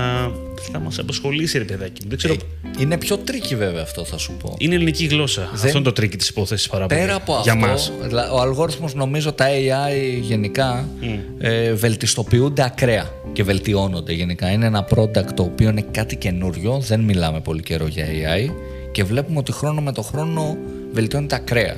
θα 0.71 0.79
μας 0.79 0.99
απασχολήσει, 0.99 1.57
ρε 1.57 1.63
παιδάκι 1.63 2.01
μου. 2.03 2.09
Δεν 2.09 2.17
ξέρω. 2.17 2.35
Είναι 2.79 2.97
πιο 2.97 3.17
tricky 3.17 3.55
βέβαια 3.55 3.81
αυτό 3.81 4.05
θα 4.05 4.17
σου 4.17 4.33
πω. 4.43 4.55
Είναι 4.57 4.75
ελληνική 4.75 5.05
γλώσσα. 5.05 5.49
Αυτό 5.53 5.67
είναι 5.67 5.81
το 5.81 5.91
tricky 5.91 6.17
της 6.17 6.29
υπόθεσης 6.29 6.67
πάρα 6.69 6.85
πολύ. 6.85 6.99
Πέρα 6.99 7.15
από 7.15 7.39
Για 7.43 7.53
αυτό, 7.53 7.67
μας. 7.67 7.91
δηλα- 8.01 8.31
ο 8.31 8.39
αλγόριθμος 8.41 8.93
νομίζω 8.93 9.31
τα 9.31 9.45
AI 9.49 10.19
γενικά 10.21 10.87
ε, 11.39 11.73
βελτιστοποιούνται 11.73 12.63
ακραία 12.63 13.09
και 13.33 13.43
βελτιώνονται 13.43 14.13
γενικά. 14.13 14.51
Είναι 14.51 14.65
ένα 14.65 14.87
product 14.95 15.33
το 15.35 15.43
οποίο 15.43 15.69
είναι 15.69 15.85
κάτι 15.91 16.15
καινούριο, 16.15 16.79
δεν 16.79 16.99
μιλάμε 16.99 17.39
πολύ 17.39 17.61
καιρό 17.61 17.87
για 17.87 18.05
AI 18.05 18.51
και 18.91 19.03
βλέπουμε 19.03 19.37
ότι 19.39 19.51
χρόνο 19.51 19.81
με 19.81 19.91
το 19.91 20.01
χρόνο 20.01 20.57
βελτιώνεται 20.91 21.35
ακραία. 21.35 21.75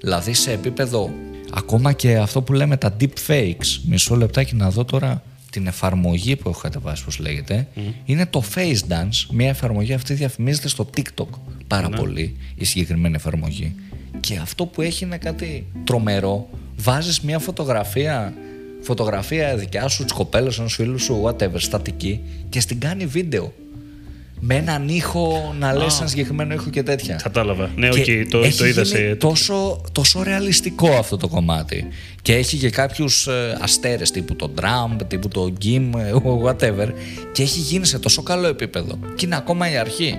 Δηλαδή 0.00 0.32
σε 0.34 0.52
επίπεδο, 0.52 1.10
ακόμα 1.54 1.92
και 1.92 2.16
αυτό 2.16 2.42
που 2.42 2.52
λέμε 2.52 2.76
τα 2.76 2.96
deep 3.00 3.30
fakes, 3.30 3.78
μισό 3.88 4.14
λεπτάκι 4.16 4.54
να 4.54 4.70
δω 4.70 4.84
τώρα 4.84 5.22
την 5.54 5.66
εφαρμογή 5.66 6.36
που 6.36 6.48
έχω 6.48 6.60
κατεβάσει, 6.60 7.04
πώς 7.04 7.18
λέγεται, 7.18 7.68
είναι 8.04 8.26
το 8.26 8.42
Face 8.54 8.78
Dance, 8.88 9.26
μια 9.30 9.48
εφαρμογή 9.48 9.92
αυτή 9.92 10.14
διαφημίζεται 10.14 10.68
στο 10.68 10.90
TikTok 10.96 11.26
πάρα 11.66 11.88
πολύ, 11.88 12.36
η 12.54 12.64
συγκεκριμένη 12.64 13.14
εφαρμογή. 13.14 13.74
Και 14.20 14.36
αυτό 14.36 14.66
που 14.66 14.82
έχει 14.82 15.04
είναι 15.04 15.18
κάτι 15.18 15.66
τρομερό. 15.84 16.48
Βάζεις 16.76 17.20
μια 17.20 17.38
φωτογραφία, 17.38 18.34
φωτογραφία 18.80 19.56
δικιά 19.56 19.88
σου, 19.88 20.02
της 20.02 20.12
κοπέλας, 20.12 20.58
ενός 20.58 20.74
φίλου 20.74 20.98
σου, 20.98 21.22
whatever, 21.24 21.56
στατική 21.56 22.20
και 22.48 22.60
στην 22.60 22.80
κάνει 22.80 23.06
βίντεο. 23.06 23.52
Με 24.40 24.54
έναν 24.54 24.88
ήχο, 24.88 25.54
να 25.58 25.72
λες 25.72 25.98
ένα 25.98 26.08
συγκεκριμένο 26.08 26.54
ήχο 26.54 26.70
και 26.70 26.82
τέτοια. 26.82 27.20
Κατάλαβα. 27.22 27.70
Ναι, 27.76 27.88
οκ, 27.88 27.94
Και 27.94 28.26
το, 28.30 28.38
έχει 28.38 28.58
το 28.58 28.66
είδα 28.66 28.82
γίνει 28.82 28.96
σε. 29.08 29.14
τόσο, 29.14 29.80
τόσο 29.92 30.22
ρεαλιστικό 30.22 30.88
αυτό 30.88 31.16
το 31.16 31.28
κομμάτι. 31.28 31.86
Και 32.22 32.34
έχει 32.34 32.56
και 32.56 32.70
κάποιους 32.70 33.26
ε, 33.26 33.58
αστέρες 33.60 34.10
τύπου 34.10 34.36
το 34.36 34.50
Trump, 34.60 34.96
τύπου 35.08 35.28
το 35.28 35.52
Kim, 35.64 35.90
ε, 35.96 36.12
whatever. 36.44 36.88
Και 37.32 37.42
έχει 37.42 37.58
γίνει 37.60 37.86
σε 37.86 37.98
τόσο 37.98 38.22
καλό 38.22 38.46
επίπεδο. 38.46 38.98
Και 39.14 39.26
είναι 39.26 39.36
ακόμα 39.36 39.72
η 39.72 39.76
αρχή. 39.76 40.14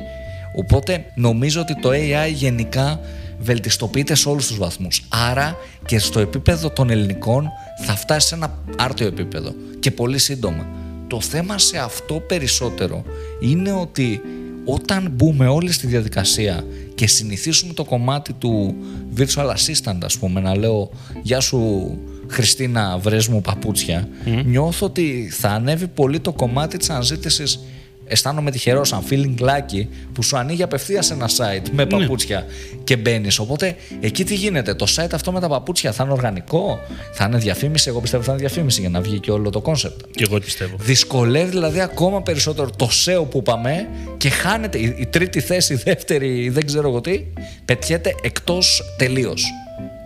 Οπότε 0.55 1.05
νομίζω 1.15 1.61
ότι 1.61 1.79
το 1.79 1.89
AI 1.89 2.31
γενικά 2.33 2.99
βελτιστοποιείται 3.39 4.15
σε 4.15 4.29
όλους 4.29 4.47
τους 4.47 4.57
βαθμούς. 4.57 5.01
Άρα 5.09 5.55
και 5.85 5.99
στο 5.99 6.19
επίπεδο 6.19 6.69
των 6.69 6.89
ελληνικών 6.89 7.49
θα 7.85 7.95
φτάσει 7.95 8.27
σε 8.27 8.35
ένα 8.35 8.57
άρτιο 8.77 9.07
επίπεδο 9.07 9.53
και 9.79 9.91
πολύ 9.91 10.17
σύντομα. 10.17 10.67
Το 11.07 11.21
θέμα 11.21 11.57
σε 11.57 11.77
αυτό 11.77 12.13
περισσότερο 12.13 13.03
είναι 13.39 13.71
ότι 13.71 14.21
όταν 14.65 15.09
μπούμε 15.11 15.47
όλοι 15.47 15.71
στη 15.71 15.87
διαδικασία 15.87 16.63
και 16.95 17.07
συνηθίσουμε 17.07 17.73
το 17.73 17.83
κομμάτι 17.83 18.33
του 18.33 18.75
virtual 19.17 19.49
assistant 19.49 19.97
ας 20.03 20.17
πούμε 20.17 20.39
να 20.41 20.57
λέω 20.57 20.89
«Γεια 21.21 21.39
σου 21.39 21.89
Χριστίνα 22.27 22.97
βρες 22.97 23.27
μου 23.27 23.41
παπούτσια» 23.41 24.07
νιώθω 24.45 24.85
ότι 24.85 25.29
θα 25.31 25.49
ανέβει 25.49 25.87
πολύ 25.87 26.19
το 26.19 26.33
κομμάτι 26.33 26.77
της 26.77 26.89
αναζήτησης 26.89 27.59
αισθάνομαι 28.07 28.51
τυχερός 28.51 28.87
σαν 28.87 29.03
feeling 29.09 29.41
lucky 29.41 29.87
που 30.13 30.23
σου 30.23 30.37
ανοίγει 30.37 30.63
απευθείας 30.63 31.11
ένα 31.11 31.29
site 31.29 31.69
με 31.71 31.85
παπούτσια 31.85 32.45
και 32.83 32.97
μπαίνεις. 32.97 33.39
Οπότε 33.39 33.75
εκεί 33.99 34.23
τι 34.23 34.35
γίνεται, 34.35 34.73
το 34.73 34.85
site 34.95 35.13
αυτό 35.13 35.31
με 35.31 35.39
τα 35.39 35.47
παπούτσια 35.47 35.91
θα 35.91 36.03
είναι 36.03 36.13
οργανικό, 36.13 36.79
θα 37.11 37.25
είναι 37.25 37.37
διαφήμιση; 37.37 37.89
Εγώ 37.89 38.01
πιστεύω 38.01 38.23
θα 38.23 38.31
είναι 38.31 38.39
διαφήμιση 38.39 38.79
για 38.81 38.89
να 38.89 39.01
βγει 39.01 39.19
και 39.19 39.31
όλο 39.31 39.49
το 39.49 39.61
concept. 39.65 40.09
Και 40.11 40.25
εγώ 40.27 40.39
πιστεύω. 40.39 40.75
Δυσκολεύει 40.79 41.49
δηλαδή 41.49 41.79
ακόμα 41.79 42.21
περισσότερο 42.21 42.69
το 42.77 42.89
SEO 43.05 43.29
που 43.29 43.37
είπαμε 43.37 43.87
και 44.17 44.29
χάνεται 44.29 44.77
η, 44.77 44.95
η 44.99 45.05
τρίτη 45.05 45.39
θέση, 45.39 45.73
η 45.73 45.79
δεύτερη, 45.83 46.43
η 46.43 46.49
δεν 46.49 46.65
ξέρω 46.65 46.87
εγώ 46.89 47.01
τι, 47.01 47.23
πετιέται 47.65 48.15
εκτός 48.21 48.81
τελείως. 48.97 49.45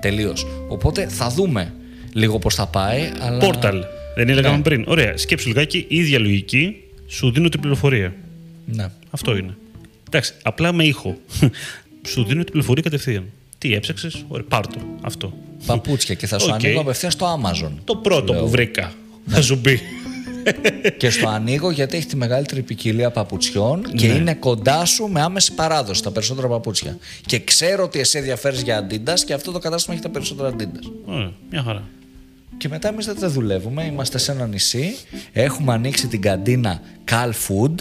Τελείως. 0.02 0.48
Οπότε 0.68 1.08
θα 1.08 1.30
δούμε 1.30 1.74
λίγο 2.14 2.40
πώς 2.40 2.56
θα 2.56 2.66
πάει. 2.68 3.12
Αλλά... 3.20 3.44
Portal. 3.44 3.82
Δεν 4.16 4.26
Ναι. 4.26 4.32
έλεγαμε 4.32 4.62
πριν. 4.62 4.86
Ωραία. 4.88 5.18
Σκέψου 5.18 5.48
λιγάκι, 5.48 5.86
η 5.88 5.96
ίδια 5.98 6.20
λογική 6.20 6.84
σου 7.10 7.32
δίνω 7.32 7.50
την 7.50 7.60
πληροφορία. 7.60 8.14
Ναι. 8.66 8.88
Αυτό 9.12 9.38
είναι. 9.38 9.58
Εντάξει, 10.08 10.34
απλά 10.42 10.74
με 10.74 10.84
ήχο. 10.84 11.18
σου 12.12 12.24
δίνω 12.24 12.44
την 12.44 12.52
πληροφορία 12.52 12.84
κατευθείαν. 12.84 13.24
Τι 13.58 13.74
έψαξες, 13.74 14.26
ωραία, 14.28 14.46
πάρ 14.50 14.68
το. 14.68 14.78
Αυτό. 15.02 15.34
Παπούτσια 15.66 16.16
και 16.16 16.28
θα 16.28 16.40
σου 16.40 16.48
Οκ. 16.50 16.54
ανοίγω 16.64 16.80
απευθείας 16.82 17.14
στο 17.14 17.42
Amazon. 17.42 17.72
Το 17.84 17.96
πρώτο 17.96 18.34
Λέω. 18.34 18.42
που 18.42 18.50
βρήκα. 18.50 18.94
Ναι. 19.26 19.36
Θα 19.36 19.42
σου 19.42 19.58
πει. 19.62 19.80
και 20.98 21.10
στο 21.10 21.28
ανοίγω 21.28 21.72
γιατί 21.72 21.98
έχει 21.98 22.06
τη 22.06 22.16
μεγαλύτερη 22.16 22.62
ποικιλία 22.62 23.12
παπουτσιών 23.12 23.84
και 23.96 24.08
Ναι. 24.08 24.14
είναι 24.14 24.34
κοντά 24.34 24.86
σου 24.86 25.08
με 25.08 25.22
άμεση 25.22 25.54
παράδοση 25.54 26.04
τα 26.04 26.12
περισσότερα 26.12 26.48
παπούτσια. 26.48 26.98
Και 27.26 27.40
ξέρω 27.40 27.84
ότι 27.84 28.00
εσύ 28.00 28.18
ενδιαφέρεις 28.18 28.62
για 28.62 28.88
Adidas 28.88 29.20
και 29.26 29.34
αυτό 29.34 29.52
το 29.52 29.60
κατάστημα 29.60 29.94
έχει 29.96 30.04
τα 30.04 30.10
περισσότερα 30.10 30.54
Adidas. 30.58 30.92
Ωραία, 31.06 31.32
μια 31.52 31.64
χαρά. 31.64 31.88
Και 32.58 32.68
μετά 32.68 32.88
εμείς 32.88 33.06
δεν 33.06 33.32
δουλεύουμε, 33.32 33.84
είμαστε 33.84 34.18
σε 34.18 34.32
ένα 34.32 34.48
νησί. 34.48 34.96
Έχουμε 35.32 35.74
ανοίξει 35.74 36.08
την 36.08 36.22
καντίνα 36.22 36.80
Cal 37.12 37.30
Food 37.30 37.76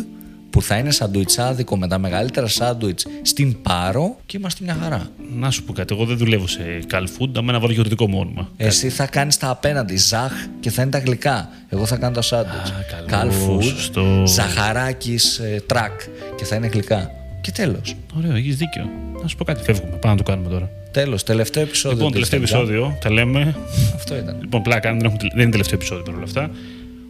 που 0.50 0.62
θα 0.62 0.76
είναι 0.76 0.90
σαντουιτσάδικο 0.90 1.76
με 1.76 1.88
τα 1.88 1.98
μεγαλύτερα 1.98 2.46
σάντουιτς 2.46 3.06
στην 3.22 3.62
Πάρο 3.62 4.16
και 4.26 4.36
είμαστε 4.36 4.64
μια 4.64 4.76
χαρά. 4.82 5.08
Να 5.32 5.50
σου 5.50 5.64
πω 5.64 5.72
κάτι. 5.72 5.94
Εγώ 5.94 6.04
δεν 6.04 6.16
δουλεύω 6.16 6.46
σε 6.46 6.78
Cal 6.90 7.02
Food, 7.02 7.28
άμα 7.36 7.52
να 7.52 7.60
βάλω 7.60 7.72
γεωργικό 7.72 8.08
μου 8.08 8.18
όνομα. 8.18 8.48
Εσύ 8.56 8.88
θα 8.88 9.06
κάνεις 9.06 9.36
τα 9.36 9.48
απέναντι, 9.48 9.96
ζαχ 9.96 10.32
και 10.60 10.70
θα 10.70 10.82
είναι 10.82 10.90
τα 10.90 10.98
γλυκά. 10.98 11.48
Εγώ 11.68 11.86
θα 11.86 11.96
κάνω 11.96 12.14
τα 12.14 12.22
σάντουιτς. 12.22 12.70
Α, 12.70 12.74
Cal 12.90 13.06
καλώς, 13.06 13.34
Food, 13.48 13.62
σωστό. 13.62 14.22
ζαχαράκης, 14.26 15.38
ε, 15.38 15.62
τρακ 15.66 16.00
και 16.36 16.44
θα 16.44 16.56
είναι 16.56 16.66
γλυκά. 16.66 17.10
Και 17.40 17.50
τέλος. 17.50 17.96
Ωραία, 18.16 18.36
έχεις 18.36 18.56
δίκιο. 18.56 18.90
Να 19.22 19.28
σου 19.28 19.36
πω 19.36 19.44
κάτι. 19.44 19.62
Φεύγουμε. 19.62 19.96
Πάμε 19.96 20.14
να 20.14 20.22
το 20.22 20.30
κάνουμε 20.30 20.48
τώρα. 20.48 20.70
Τέλος, 21.02 21.22
τελευταίο 21.22 21.62
επεισόδιο. 21.62 21.96
Λοιπόν, 21.96 22.12
του 22.12 22.12
τελευταίο 22.12 22.38
Instagram. 22.40 22.42
επεισόδιο. 22.42 22.98
Τα 23.00 23.10
λέμε. 23.12 23.56
Αυτό 23.94 24.16
ήταν. 24.16 24.36
Λοιπόν, 24.40 24.62
πλάκα, 24.62 24.90
δεν, 24.92 25.00
έχουμε, 25.04 25.18
δεν 25.32 25.40
είναι 25.42 25.50
τελευταίο 25.50 25.74
επεισόδιο 25.78 26.02
παρόλα 26.04 26.24
αυτά. 26.24 26.50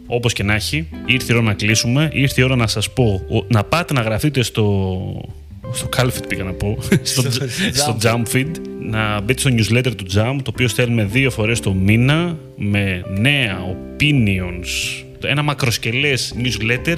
Όπως 0.07 0.33
και 0.33 0.43
να 0.43 0.53
έχει, 0.53 0.87
ήρθε 1.05 1.33
η 1.33 1.35
ώρα 1.35 1.45
να 1.45 1.53
κλείσουμε. 1.53 2.09
Ήρθε 2.13 2.41
η 2.41 2.43
ώρα 2.43 2.55
να 2.55 2.67
σας 2.67 2.89
πω 2.93 3.21
ο- 3.29 3.45
να 3.47 3.63
πάτε 3.63 3.93
να 3.93 4.01
γραφτείτε 4.01 4.43
στο. 4.43 4.85
Στο 5.73 5.89
Calfit 5.97 6.23
πήγα 6.27 6.43
να 6.43 6.51
πω. 6.53 6.77
στο, 7.03 7.21
Στο 7.31 7.47
στο 7.73 7.97
Jump 8.01 8.05
Jump 8.11 8.35
Feed. 8.35 8.51
Να 8.89 9.21
μπείτε 9.21 9.39
στο 9.39 9.49
newsletter 9.53 9.91
του 9.95 10.05
Jump, 10.15 10.37
το 10.43 10.49
οποίο 10.49 10.67
στέλνουμε 10.67 11.03
δύο 11.03 11.29
φορές 11.31 11.59
το 11.59 11.73
μήνα 11.73 12.37
με 12.57 13.03
νέα 13.19 13.57
opinions. 13.65 15.03
Ένα 15.23 15.41
μακροσκελές 15.41 16.35
newsletter 16.43 16.97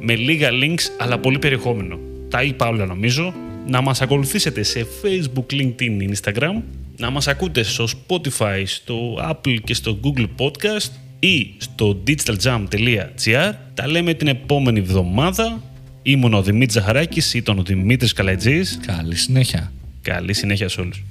με 0.00 0.14
λίγα 0.16 0.48
links 0.52 0.82
αλλά 0.98 1.18
πολύ 1.18 1.38
περιεχόμενο. 1.38 1.98
Τα 2.28 2.42
είπα 2.42 2.68
όλα 2.68 2.86
νομίζω. 2.86 3.34
Να 3.66 3.80
μας 3.80 4.00
ακολουθήσετε 4.00 4.62
σε 4.62 4.86
Facebook, 5.02 5.46
LinkedIn, 5.52 6.12
Instagram. 6.12 6.62
Να 6.96 7.10
μας 7.10 7.28
ακούτε 7.28 7.62
στο 7.62 7.84
Spotify, 7.84 8.62
στο 8.64 9.14
Apple 9.30 9.56
και 9.64 9.74
στο 9.74 9.98
Google 10.02 10.26
Podcast. 10.38 10.90
ή 11.24 11.54
στο 11.56 12.02
digitaljam.gr. 12.06 13.52
Τα 13.74 13.88
λέμε 13.88 14.14
την 14.14 14.26
επόμενη 14.28 14.78
εβδομάδα. 14.78 15.62
Ήμουν 16.02 16.34
ο 16.34 16.42
Δημήτρης 16.42 16.74
Ζαχαράκης, 16.74 17.34
ήταν 17.34 17.58
ο 17.58 17.62
Δημήτρης 17.62 18.12
Καλατζής. 18.12 18.80
Καλή 18.86 19.16
συνέχεια. 19.16 19.72
Καλή 20.02 20.32
συνέχεια 20.32 20.68
σε 20.68 20.80
όλους. 20.80 21.02